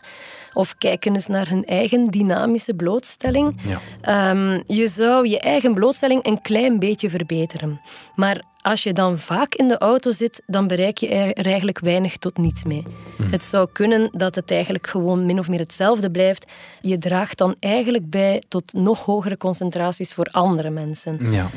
Of 0.53 0.75
kijken 0.79 1.13
eens 1.13 1.27
naar 1.27 1.49
hun 1.49 1.65
eigen 1.65 2.05
dynamische 2.05 2.75
blootstelling. 2.75 3.61
Ja. 3.63 3.81
Ehm, 4.01 4.61
je 4.67 4.87
zou 4.87 5.29
je 5.29 5.41
eigen 5.41 5.75
blootstelling 5.75 6.27
een 6.27 6.43
klein 6.43 6.79
beetje 6.79 7.11
verbeteren. 7.11 7.81
Maar 8.15 8.43
als 8.63 8.83
je 8.83 8.93
dan 8.93 9.19
vaak 9.19 9.55
in 9.55 9.69
de 9.69 9.79
auto 9.79 10.11
zit, 10.11 10.43
dan 10.47 10.67
bereik 10.67 10.99
je 10.99 11.09
er 11.09 11.47
eigenlijk 11.47 11.79
weinig 11.79 12.17
tot 12.17 12.39
niets 12.39 12.65
mee. 12.65 12.85
Het 13.23 13.45
zou 13.45 13.69
kunnen 13.73 14.11
dat 14.13 14.35
het 14.35 14.51
eigenlijk 14.51 14.87
gewoon 14.87 15.27
min 15.27 15.39
of 15.39 15.49
meer 15.49 15.59
hetzelfde 15.59 16.11
blijft. 16.11 16.53
Je 16.81 16.99
draagt 16.99 17.39
dan 17.39 17.55
eigenlijk 17.61 18.11
bij 18.11 18.43
tot 18.49 18.73
nog 18.73 19.05
hogere 19.05 19.37
concentraties 19.37 20.13
voor 20.13 20.27
andere 20.31 20.71
mensen. 20.71 21.33
Ja. 21.33 21.51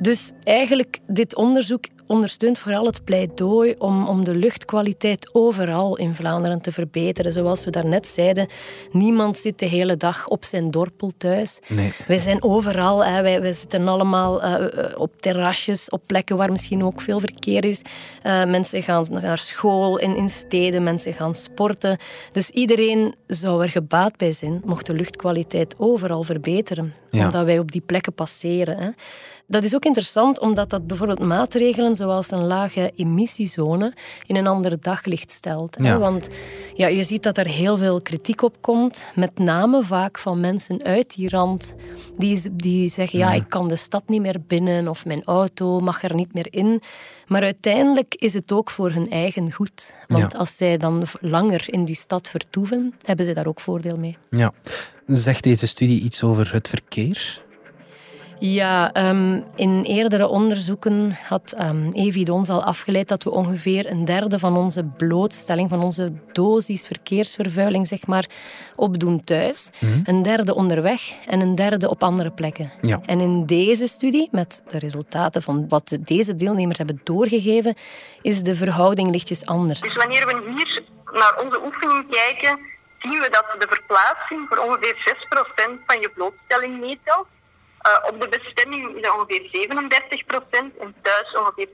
Dus 0.00 0.32
eigenlijk, 0.44 0.98
dit 1.06 1.34
onderzoek 1.34 1.84
ondersteunt 2.06 2.58
vooral 2.58 2.84
het 2.84 3.04
pleidooi 3.04 3.74
om, 3.78 4.08
om 4.08 4.24
de 4.24 4.34
luchtkwaliteit 4.34 5.30
overal 5.32 5.96
in 5.96 6.14
Vlaanderen 6.14 6.60
te 6.60 6.72
verbeteren. 6.72 7.32
Zoals 7.32 7.64
we 7.64 7.70
daarnet 7.70 8.06
zeiden, 8.06 8.48
niemand 8.92 9.38
zit 9.38 9.58
de 9.58 9.66
hele 9.66 9.96
dag 9.96 10.28
op 10.28 10.44
zijn 10.44 10.70
dorpel 10.70 11.12
thuis. 11.18 11.60
Nee. 11.68 11.94
Wij 12.06 12.18
zijn 12.18 12.42
overal, 12.42 13.04
hè. 13.04 13.22
Wij, 13.22 13.40
wij 13.40 13.52
zitten 13.52 13.88
allemaal 13.88 14.42
eh, 14.42 14.54
eh, 14.54 15.00
op 15.00 15.20
terrasjes, 15.20 15.90
op 15.90 16.02
plekken 16.06 16.36
waar 16.36 16.50
misschien 16.50 16.84
ook 16.84 17.00
veel 17.00 17.20
verkeer 17.20 17.64
is. 17.64 17.82
Eh, 18.22 18.44
mensen 18.44 18.82
gaan 18.82 19.06
naar 19.10 19.38
school 19.38 19.98
in, 19.98 20.16
in 20.16 20.28
steden, 20.28 20.82
mensen 20.82 21.12
gaan 21.12 21.34
sporten. 21.34 21.98
Dus 22.32 22.50
iedereen 22.50 23.14
zou 23.26 23.62
er 23.62 23.68
gebaat 23.68 24.16
bij 24.16 24.32
zijn, 24.32 24.62
mocht 24.64 24.86
de 24.86 24.92
luchtkwaliteit 24.92 25.74
overal 25.78 26.22
verbeteren. 26.22 26.94
Ja. 27.10 27.24
Omdat 27.24 27.44
wij 27.44 27.58
op 27.58 27.72
die 27.72 27.80
plekken 27.80 28.12
passeren. 28.12 28.78
Hè. 28.78 28.90
Dat 29.48 29.62
is 29.64 29.74
ook 29.74 29.84
interessant 29.84 30.40
omdat 30.40 30.70
dat 30.70 30.86
bijvoorbeeld 30.86 31.18
maatregelen 31.18 31.94
zoals 31.94 32.30
een 32.30 32.46
lage 32.46 32.92
emissiezone 32.96 33.94
in 34.26 34.36
een 34.36 34.46
ander 34.46 34.80
daglicht 34.80 35.30
stelt. 35.30 35.76
Ja. 35.80 35.98
Want 35.98 36.28
ja, 36.74 36.86
je 36.86 37.04
ziet 37.04 37.22
dat 37.22 37.38
er 37.38 37.46
heel 37.46 37.76
veel 37.78 38.00
kritiek 38.00 38.42
op 38.42 38.56
komt, 38.60 39.02
met 39.14 39.38
name 39.38 39.82
vaak 39.82 40.18
van 40.18 40.40
mensen 40.40 40.82
uit 40.82 41.14
die 41.16 41.28
rand 41.28 41.74
die, 42.18 42.42
die 42.52 42.88
zeggen 42.88 43.18
ja, 43.18 43.32
ik 43.32 43.48
kan 43.48 43.68
de 43.68 43.76
stad 43.76 44.08
niet 44.08 44.20
meer 44.20 44.36
binnen 44.46 44.88
of 44.88 45.04
mijn 45.04 45.24
auto 45.24 45.80
mag 45.80 46.02
er 46.02 46.14
niet 46.14 46.34
meer 46.34 46.46
in. 46.50 46.82
Maar 47.26 47.42
uiteindelijk 47.42 48.14
is 48.14 48.34
het 48.34 48.52
ook 48.52 48.70
voor 48.70 48.90
hun 48.90 49.10
eigen 49.10 49.52
goed. 49.52 49.96
Want 50.08 50.32
Ja. 50.32 50.38
als 50.38 50.56
zij 50.56 50.76
dan 50.76 51.04
langer 51.20 51.64
in 51.66 51.84
die 51.84 51.94
stad 51.94 52.28
vertoeven, 52.28 52.94
hebben 53.02 53.24
ze 53.26 53.32
daar 53.32 53.46
ook 53.46 53.60
voordeel 53.60 53.96
mee. 53.98 54.16
Ja. 54.30 54.52
Zegt 55.06 55.42
deze 55.42 55.66
studie 55.66 56.00
iets 56.02 56.22
over 56.22 56.52
het 56.52 56.68
verkeer? 56.68 57.44
Ja, 58.38 58.92
ehm, 58.92 59.40
in 59.54 59.82
eerdere 59.82 60.26
onderzoeken 60.26 61.18
had 61.28 61.54
um, 61.60 61.92
Evid 61.92 62.28
ons 62.28 62.48
al 62.48 62.64
afgeleid 62.64 63.08
dat 63.08 63.22
we 63.22 63.30
ongeveer 63.30 63.90
een 63.90 64.04
derde 64.04 64.38
van 64.38 64.56
onze 64.56 64.84
blootstelling, 64.84 65.68
van 65.68 65.82
onze 65.82 66.12
dosis 66.32 66.86
verkeersvervuiling, 66.86 67.86
zeg 67.86 68.06
maar, 68.06 68.26
opdoen 68.76 69.24
thuis. 69.24 69.70
Een 70.04 70.22
derde 70.22 70.54
onderweg 70.54 71.00
en 71.26 71.40
een 71.40 71.54
derde 71.54 71.88
op 71.88 72.02
andere 72.02 72.30
plekken. 72.30 72.72
Ja. 72.80 73.00
En 73.06 73.20
in 73.20 73.46
deze 73.46 73.86
studie, 73.86 74.28
met 74.32 74.62
de 74.68 74.78
resultaten 74.78 75.42
van 75.42 75.68
wat 75.68 75.98
deze 76.00 76.36
deelnemers 76.36 76.78
hebben 76.78 77.00
doorgegeven, 77.04 77.76
is 78.22 78.42
de 78.42 78.54
verhouding 78.54 79.10
lichtjes 79.10 79.46
anders. 79.46 79.80
Dus 79.80 79.96
wanneer 79.96 80.26
we 80.26 80.52
hier 80.56 80.82
naar 81.12 81.44
onze 81.44 81.64
oefening 81.64 82.10
kijken, 82.10 82.58
zien 82.98 83.20
we 83.20 83.28
dat 83.30 83.60
de 83.60 83.66
verplaatsing 83.68 84.48
voor 84.48 84.58
ongeveer 84.58 84.94
6% 84.94 85.86
van 85.86 86.00
je 86.00 86.10
blootstelling 86.14 86.80
meetelt. 86.80 87.26
Uh, 87.86 88.08
op 88.10 88.20
de 88.20 88.28
bestemming 88.28 88.96
is 88.96 89.02
dat 89.02 89.14
ongeveer 89.14 89.42
37% 89.42 90.80
en 90.80 90.94
thuis 91.02 91.36
ongeveer 91.36 91.68
57%. 91.68 91.72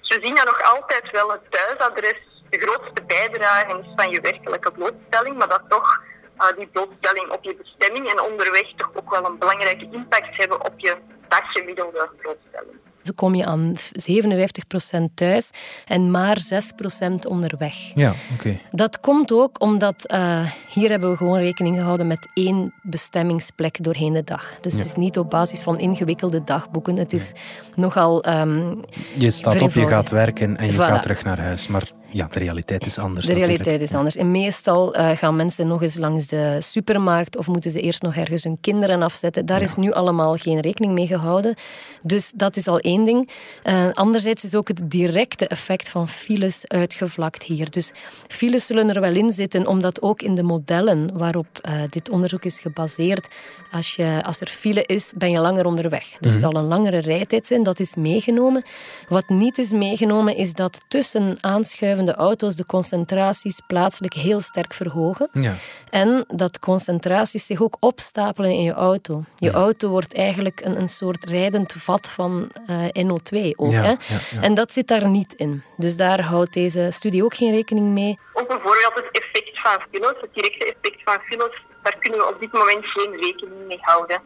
Dus 0.00 0.16
we 0.16 0.20
zien 0.22 0.34
dat 0.34 0.44
nog 0.44 0.62
altijd 0.62 1.10
wel 1.10 1.30
het 1.30 1.50
thuisadres 1.50 2.20
de 2.50 2.58
grootste 2.58 3.02
bijdrage 3.06 3.78
is 3.78 3.92
van 3.96 4.10
je 4.10 4.20
werkelijke 4.20 4.72
blootstelling, 4.72 5.36
maar 5.36 5.48
dat 5.48 5.62
toch 5.68 6.02
uh, 6.38 6.56
die 6.56 6.66
blootstelling 6.66 7.30
op 7.30 7.44
je 7.44 7.54
bestemming 7.54 8.10
en 8.10 8.20
onderweg 8.20 8.72
toch 8.76 8.90
ook 8.94 9.10
wel 9.10 9.24
een 9.24 9.38
belangrijke 9.38 9.88
impact 9.90 10.36
hebben 10.36 10.64
op 10.64 10.72
je 10.76 10.96
daggemiddelde 11.28 12.10
blootstelling. 12.16 12.78
Kom 13.14 13.34
je 13.34 13.44
aan 13.44 13.72
57% 13.76 15.02
thuis 15.14 15.50
en 15.86 16.10
maar 16.10 16.38
6% 16.38 17.14
onderweg. 17.28 17.74
Ja, 17.94 18.14
oké. 18.32 18.58
Dat 18.70 19.00
komt 19.00 19.32
ook 19.32 19.60
omdat 19.60 20.12
uh, 20.12 20.50
hier 20.68 20.90
hebben 20.90 21.10
we 21.10 21.16
gewoon 21.16 21.38
rekening 21.38 21.76
gehouden 21.76 22.06
met 22.06 22.28
één 22.34 22.74
bestemmingsplek 22.82 23.82
doorheen 23.84 24.12
de 24.12 24.24
dag. 24.24 24.52
Dus 24.60 24.72
Ja. 24.72 24.78
het 24.78 24.88
is 24.88 24.94
niet 24.94 25.18
op 25.18 25.30
basis 25.30 25.62
van 25.62 25.78
ingewikkelde 25.78 26.44
dagboeken. 26.44 26.96
Het 26.96 27.12
is 27.12 27.32
nogal. 27.74 28.28
um, 28.28 28.80
Je 29.18 29.30
staat 29.30 29.62
op, 29.62 29.72
je 29.72 29.86
gaat 29.86 30.10
werken 30.10 30.56
en 30.56 30.66
je 30.66 30.72
Voilà. 30.72 30.76
gaat 30.76 31.02
terug 31.02 31.24
naar 31.24 31.38
huis. 31.40 31.66
Maar 31.68 31.90
ja, 32.10 32.28
de 32.30 32.38
realiteit 32.38 32.86
is 32.86 32.98
anders 32.98 33.26
De 33.26 33.32
natuurlijk. 33.32 33.58
realiteit 33.58 33.88
is 33.88 33.96
anders. 33.96 34.16
En 34.16 34.30
meestal 34.30 34.94
eh, 34.94 35.16
gaan 35.16 35.36
mensen 35.36 35.66
nog 35.66 35.82
eens 35.82 35.96
langs 35.96 36.26
de 36.26 36.56
supermarkt 36.60 37.36
of 37.36 37.46
moeten 37.46 37.70
ze 37.70 37.80
eerst 37.80 38.02
nog 38.02 38.14
ergens 38.14 38.44
hun 38.44 38.58
kinderen 38.60 39.02
afzetten. 39.02 39.46
Daar 39.46 39.62
is 39.62 39.76
nu 39.76 39.92
allemaal 39.92 40.36
geen 40.36 40.60
rekening 40.60 40.92
mee 40.92 41.06
gehouden. 41.06 41.54
Dus 42.02 42.32
dat 42.36 42.56
is 42.56 42.68
al 42.68 42.78
één 42.78 43.04
ding. 43.04 43.30
Eh, 43.62 43.88
anderzijds 43.92 44.44
is 44.44 44.54
ook 44.54 44.68
het 44.68 44.90
directe 44.90 45.46
effect 45.46 45.88
van 45.88 46.08
files 46.08 46.68
uitgevlakt 46.68 47.42
hier. 47.42 47.70
Dus 47.70 47.92
files 48.28 48.66
zullen 48.66 48.94
er 48.94 49.00
wel 49.00 49.14
in 49.14 49.32
zitten, 49.32 49.66
omdat 49.66 50.02
ook 50.02 50.22
in 50.22 50.34
de 50.34 50.42
modellen 50.42 51.18
waarop 51.18 51.46
eh, 51.62 51.80
dit 51.90 52.10
onderzoek 52.10 52.44
is 52.44 52.58
gebaseerd, 52.58 53.28
als, 53.70 53.94
je, 53.94 54.20
als 54.24 54.40
er 54.40 54.48
file 54.48 54.84
is, 54.86 55.12
ben 55.16 55.30
je 55.30 55.40
langer 55.40 55.66
onderweg. 55.66 56.16
Dus 56.20 56.32
het 56.32 56.40
zal 56.40 56.56
een 56.56 56.64
langere 56.64 56.98
rijtijd 56.98 57.46
zijn, 57.46 57.62
dat 57.62 57.80
is 57.80 57.94
meegenomen. 57.94 58.64
Wat 59.08 59.28
niet 59.28 59.58
is 59.58 59.72
meegenomen, 59.72 60.36
is 60.36 60.52
dat 60.52 60.80
tussen 60.88 61.36
aanschuivende 61.96 62.14
auto's 62.14 62.56
de 62.56 62.66
concentraties 62.66 63.60
plaatselijk 63.66 64.14
heel 64.14 64.40
sterk 64.40 64.74
verhogen. 64.74 65.28
Ja. 65.32 65.54
En 65.90 66.24
dat 66.28 66.58
concentraties 66.58 67.46
zich 67.46 67.62
ook 67.62 67.76
opstapelen 67.80 68.50
in 68.50 68.62
je 68.62 68.72
auto. 68.72 69.24
Je 69.36 69.50
auto 69.50 69.88
wordt 69.88 70.14
eigenlijk 70.14 70.60
een, 70.60 70.76
een 70.78 70.88
soort 70.88 71.24
rijdend 71.24 71.72
vat 71.72 72.10
van 72.10 72.50
eh, 72.66 73.04
NO2 73.04 73.56
ook. 73.56 73.72
Ja, 73.72 73.82
hè? 73.82 73.90
ja, 73.90 74.20
ja. 74.30 74.40
En 74.40 74.54
dat 74.54 74.72
zit 74.72 74.88
daar 74.88 75.08
niet 75.08 75.34
in. 75.34 75.62
Dus 75.76 75.96
daar 75.96 76.20
houdt 76.20 76.52
deze 76.52 76.88
studie 76.90 77.24
ook 77.24 77.34
geen 77.34 77.52
rekening 77.52 77.86
mee. 77.86 78.18
Ook 78.32 78.48
bijvoorbeeld 78.48 78.94
het 78.94 79.10
effect 79.10 79.60
van 79.60 79.80
files, 79.90 80.16
het 80.20 80.34
directe 80.34 80.64
effect 80.64 81.02
van 81.04 81.18
files, 81.20 81.62
daar 81.82 81.96
kunnen 81.98 82.18
we 82.18 82.26
op 82.26 82.40
dit 82.40 82.52
moment 82.52 82.86
geen 82.86 83.16
rekening 83.16 83.66
mee 83.66 83.78
houden. 83.80 84.20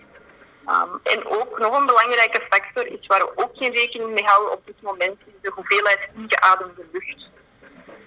Um, 0.67 1.01
en 1.03 1.27
ook 1.27 1.59
nog 1.59 1.79
een 1.79 1.87
belangrijke 1.87 2.41
factor 2.51 2.87
is 2.87 3.07
waar 3.07 3.21
we 3.21 3.33
ook 3.35 3.51
geen 3.55 3.73
rekening 3.73 4.11
mee 4.13 4.25
houden 4.25 4.53
op 4.53 4.67
dit 4.67 4.83
moment, 4.83 5.17
is 5.27 5.33
de 5.43 5.53
hoeveelheid 5.55 6.01
ingeademde 6.17 6.85
lucht. 6.93 7.30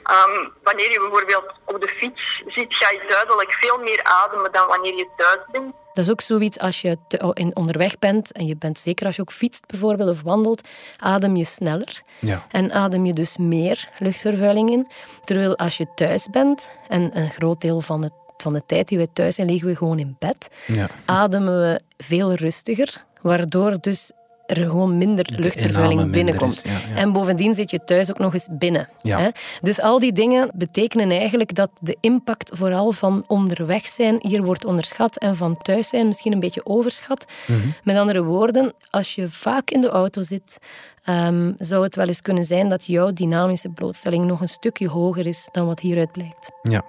Um, 0.10 0.52
wanneer 0.64 0.92
je 0.92 1.00
bijvoorbeeld 1.00 1.54
op 1.66 1.82
de 1.82 1.88
fiets 1.88 2.42
zit, 2.48 2.74
ga 2.76 2.92
je 2.92 3.06
duidelijk 3.08 3.52
veel 3.52 3.78
meer 3.78 4.04
ademen 4.04 4.52
dan 4.52 4.68
wanneer 4.68 4.96
je 4.96 5.08
thuis 5.18 5.40
bent. 5.52 5.74
Dat 5.94 6.06
is 6.06 6.12
ook 6.12 6.22
zoiets 6.22 6.60
als 6.60 6.82
je 6.82 6.98
te- 7.08 7.32
in 7.34 7.56
onderweg 7.56 8.00
bent 8.00 8.32
en 8.32 8.46
je 8.46 8.56
bent 8.56 8.80
zeker 8.80 9.06
als 9.06 9.16
je 9.16 9.22
ook 9.22 9.32
fietst 9.32 9.68
bijvoorbeeld 9.68 10.10
of 10.10 10.22
wandelt, 10.22 10.68
adem 10.98 11.36
je 11.36 11.46
sneller 11.46 12.02
Ja. 12.20 12.46
en 12.52 12.72
adem 12.72 13.06
je 13.06 13.14
dus 13.14 13.38
meer 13.38 13.90
luchtvervuiling 14.00 14.70
in. 14.70 14.88
Terwijl 15.24 15.58
als 15.58 15.78
je 15.78 15.88
thuis 15.96 16.30
bent 16.30 16.70
en 16.88 17.18
een 17.18 17.30
groot 17.32 17.62
deel 17.62 17.82
van, 17.82 18.04
het, 18.04 18.14
van 18.38 18.54
de 18.54 18.66
tijd 18.66 18.88
die 18.88 18.98
we 18.98 19.14
thuis 19.14 19.36
zijn, 19.36 19.50
liggen 19.50 19.68
we 19.70 19.76
gewoon 19.76 20.00
in 20.00 20.16
bed, 20.20 20.50
Ja. 20.68 20.90
ademen 21.06 21.60
we 21.62 21.82
veel 21.98 22.34
rustiger, 22.34 23.04
waardoor 23.22 23.78
dus 23.82 24.12
er 24.46 24.56
gewoon 24.56 24.98
minder 24.98 25.30
luchtvervuiling 25.36 26.00
minder 26.00 26.18
binnenkomt. 26.18 26.54
is, 26.54 26.62
ja, 26.62 26.72
ja. 26.72 26.96
En 26.96 27.12
bovendien 27.12 27.54
zit 27.54 27.72
je 27.72 27.84
thuis 27.84 28.10
ook 28.10 28.18
nog 28.18 28.34
eens 28.34 28.48
binnen. 28.52 28.90
Ja. 29.02 29.20
Hè? 29.20 29.30
Dus 29.62 29.82
al 29.82 30.00
die 30.00 30.14
dingen 30.14 30.52
betekenen 30.56 31.12
eigenlijk 31.12 31.56
dat 31.56 31.70
de 31.80 31.98
impact 32.00 32.52
vooral 32.54 32.92
van 32.92 33.24
onderweg 33.28 33.88
zijn 33.88 34.18
hier 34.20 34.44
wordt 34.44 34.66
onderschat 34.66 35.18
en 35.18 35.36
van 35.36 35.58
thuis 35.58 35.90
zijn 35.90 36.08
misschien 36.08 36.34
een 36.34 36.40
beetje 36.40 36.66
overschat. 36.66 37.26
Mhm. 37.48 37.68
Met 37.84 37.98
andere 37.98 38.24
woorden, 38.24 38.74
als 38.90 39.16
je 39.16 39.30
vaak 39.30 39.72
in 39.72 39.80
de 39.80 39.90
auto 39.90 40.22
zit, 40.22 40.58
ehm, 41.04 41.52
zou 41.58 41.84
het 41.84 41.96
wel 41.96 42.08
eens 42.08 42.22
kunnen 42.22 42.46
zijn 42.46 42.70
dat 42.70 42.86
jouw 42.86 43.12
dynamische 43.12 43.70
blootstelling 43.70 44.26
nog 44.26 44.42
een 44.42 44.48
stukje 44.48 44.88
hoger 44.88 45.28
is 45.28 45.50
dan 45.52 45.66
wat 45.66 45.80
hieruit 45.80 46.12
blijkt. 46.12 46.52
Ja. 46.62 46.84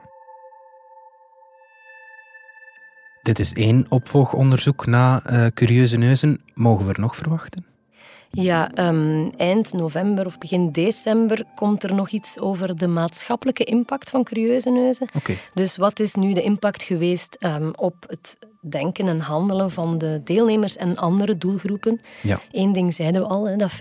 Dit 3.24 3.38
is 3.38 3.52
één 3.52 3.86
opvolgonderzoek 3.88 4.86
na 4.86 5.22
eh, 5.24 5.46
curieuze 5.54 5.96
neuzen. 5.96 6.40
Mogen 6.54 6.86
we 6.86 6.92
er 6.92 7.00
nog 7.00 7.16
verwachten? 7.16 7.66
Ja, 8.30 8.70
ehm, 8.72 9.28
eind 9.36 9.72
november 9.72 10.26
of 10.26 10.38
begin 10.38 10.72
december 10.72 11.44
komt 11.54 11.82
er 11.82 11.94
nog 11.94 12.10
iets 12.10 12.38
over 12.38 12.76
de 12.76 12.86
maatschappelijke 12.86 13.64
impact 13.64 14.10
van 14.10 14.24
curieuze 14.24 14.70
neuzen. 14.70 15.08
Oké. 15.14 15.36
Dus 15.54 15.76
wat 15.76 16.00
is 16.00 16.14
nu 16.14 16.32
de 16.32 16.42
impact 16.42 16.82
geweest 16.82 17.34
ehm, 17.34 17.70
op 17.74 17.94
het 18.06 18.36
denken 18.68 19.08
en 19.08 19.20
handelen 19.20 19.70
van 19.70 19.98
de 19.98 20.20
deelnemers 20.24 20.76
en 20.76 20.96
andere 20.96 21.38
doelgroepen? 21.38 22.00
Ja. 22.22 22.40
Eén 22.52 22.72
ding 22.72 22.94
zeiden 22.94 23.20
we 23.20 23.28
al, 23.28 23.48
hè, 23.48 23.56
dat 23.56 23.72
5% 23.72 23.76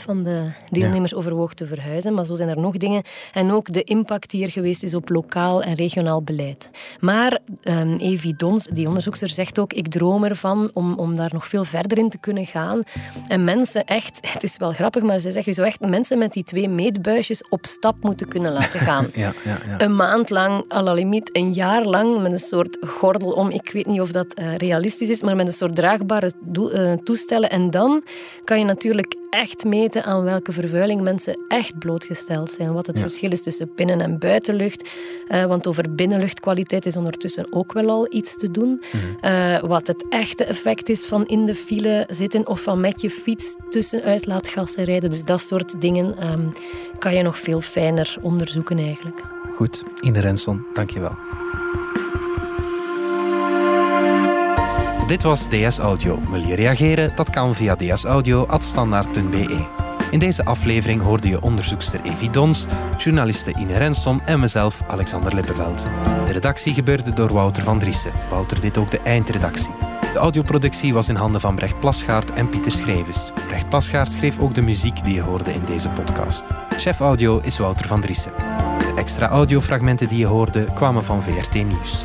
van 0.00 0.22
de 0.22 0.50
deelnemers 0.70 1.14
overwoog 1.14 1.54
te 1.54 1.66
verhuizen. 1.66 2.14
Maar 2.14 2.26
zo 2.26 2.34
zijn 2.34 2.48
er 2.48 2.60
nog 2.60 2.76
dingen. 2.76 3.02
En 3.32 3.50
ook 3.50 3.72
de 3.72 3.82
impact 3.82 4.30
die 4.30 4.42
er 4.42 4.50
geweest 4.50 4.82
is 4.82 4.94
op 4.94 5.08
lokaal 5.08 5.62
en 5.62 5.74
regionaal 5.74 6.22
beleid. 6.22 6.70
Maar 7.00 7.38
ehm 7.62 7.96
Evi 7.96 8.32
Dons, 8.32 8.66
die 8.72 8.86
onderzoekster, 8.86 9.28
zegt 9.28 9.58
ook... 9.58 9.72
Ik 9.72 9.88
droom 9.88 10.24
ervan 10.24 10.70
om, 10.72 10.94
om 10.94 11.16
daar 11.16 11.30
nog 11.32 11.46
veel 11.46 11.64
verder 11.64 11.98
in 11.98 12.08
te 12.08 12.18
kunnen 12.18 12.46
gaan. 12.46 12.82
En 13.28 13.44
mensen 13.44 13.84
echt... 13.84 14.18
Het 14.32 14.42
is 14.42 14.56
wel 14.56 14.72
grappig, 14.72 15.02
maar 15.02 15.18
ze 15.18 15.30
zeggen 15.30 15.54
zo 15.54 15.62
echt... 15.62 15.80
Mensen 15.80 16.18
met 16.18 16.32
die 16.32 16.44
twee 16.44 16.68
meetbuisjes 16.68 17.48
op 17.48 17.66
stap 17.66 18.02
moeten 18.02 18.28
kunnen 18.28 18.52
laten 18.52 18.80
gaan. 18.88 19.08
Ja, 19.14 19.32
ja, 19.44 19.58
ja. 19.68 19.80
Een 19.80 19.96
maand 19.96 20.30
lang, 20.30 20.72
à 20.72 20.82
la 20.82 20.92
limiet, 20.92 21.30
een 21.32 21.52
jaar 21.52 21.84
lang, 21.84 22.22
met 22.22 22.32
een 22.32 22.38
soort 22.38 22.78
gordel 22.86 23.32
om. 23.32 23.50
Ik 23.50 23.70
weet 23.72 23.86
niet 23.86 24.00
of 24.00 24.05
dat 24.12 24.34
eh, 24.34 24.56
realistisch 24.56 25.08
is, 25.08 25.22
maar 25.22 25.36
met 25.36 25.46
een 25.46 25.52
soort 25.52 25.74
draagbare 25.76 26.32
eh, 26.72 26.92
toestellen. 26.92 27.50
En 27.50 27.70
dan 27.70 28.02
kan 28.44 28.58
je 28.58 28.64
natuurlijk 28.64 29.14
echt 29.30 29.64
meten 29.64 30.04
aan 30.04 30.22
welke 30.22 30.52
vervuiling 30.52 31.00
mensen 31.00 31.38
echt 31.48 31.78
blootgesteld 31.78 32.50
zijn. 32.50 32.72
Wat 32.72 32.86
het 32.86 32.96
Ja. 32.96 33.02
verschil 33.02 33.30
is 33.30 33.42
tussen 33.42 33.70
binnen- 33.74 34.00
en 34.00 34.18
buitenlucht. 34.18 34.88
Eh, 35.28 35.44
want 35.44 35.66
over 35.66 35.94
binnenluchtkwaliteit 35.94 36.86
is 36.86 36.96
ondertussen 36.96 37.52
ook 37.52 37.72
wel 37.72 37.90
al 37.90 38.06
iets 38.12 38.36
te 38.36 38.50
doen. 38.50 38.82
Eh, 39.20 39.58
wat 39.60 39.86
het 39.86 40.04
echte 40.08 40.44
effect 40.44 40.88
is 40.88 41.04
van 41.06 41.26
in 41.26 41.46
de 41.46 41.54
file 41.54 42.04
zitten 42.10 42.46
of 42.46 42.62
van 42.62 42.80
met 42.80 43.00
je 43.00 43.10
fiets 43.10 43.56
tussen 43.68 44.02
uitlaatgassen 44.02 44.84
rijden. 44.84 45.10
Dus 45.10 45.24
dat 45.24 45.40
soort 45.40 45.80
dingen 45.80 46.18
ehm, 46.18 46.46
kan 46.98 47.14
je 47.14 47.22
nog 47.22 47.38
veel 47.38 47.60
fijner 47.60 48.16
onderzoeken 48.22 48.78
eigenlijk. 48.78 49.22
Goed, 49.54 49.84
Ine 50.00 50.20
Renson, 50.20 50.66
dankjewel. 50.72 51.12
Dit 55.06 55.22
was 55.22 55.46
DS 55.48 55.78
Audio. 55.78 56.20
Wil 56.30 56.46
je 56.46 56.54
reageren? 56.54 57.12
Dat 57.14 57.30
kan 57.30 57.54
via 57.54 57.76
dsaudio.standaard.be. 57.76 59.64
In 60.10 60.18
deze 60.18 60.44
aflevering 60.44 61.02
hoorde 61.02 61.28
je 61.28 61.42
onderzoekster 61.42 62.00
Evi 62.02 62.30
Dons, 62.30 62.66
journaliste 62.98 63.54
Ine 63.58 63.78
Rensom 63.78 64.20
en 64.24 64.40
mezelf, 64.40 64.82
Alexander 64.86 65.34
Lippenveld. 65.34 65.86
De 66.26 66.32
redactie 66.32 66.74
gebeurde 66.74 67.12
door 67.12 67.32
Wouter 67.32 67.62
van 67.62 67.78
Driessen. 67.78 68.12
Wouter 68.30 68.60
deed 68.60 68.78
ook 68.78 68.90
de 68.90 69.00
eindredactie. 69.00 69.70
De 70.12 70.18
audioproductie 70.18 70.94
was 70.94 71.08
in 71.08 71.16
handen 71.16 71.40
van 71.40 71.54
Brecht 71.54 71.80
Plasgaard 71.80 72.30
en 72.30 72.48
Pieter 72.48 72.72
Schrevens. 72.72 73.32
Brecht 73.46 73.68
Plasgaard 73.68 74.12
schreef 74.12 74.38
ook 74.38 74.54
de 74.54 74.62
muziek 74.62 75.04
die 75.04 75.14
je 75.14 75.22
hoorde 75.22 75.52
in 75.52 75.64
deze 75.66 75.88
podcast. 75.88 76.44
Chef 76.70 77.00
audio 77.00 77.40
is 77.42 77.58
Wouter 77.58 77.86
van 77.86 78.00
Driessen. 78.00 78.32
De 78.78 78.92
extra 78.96 79.28
audiofragmenten 79.28 80.08
die 80.08 80.18
je 80.18 80.26
hoorde 80.26 80.64
kwamen 80.74 81.04
van 81.04 81.22
VRT 81.22 81.54
Nieuws. 81.54 82.04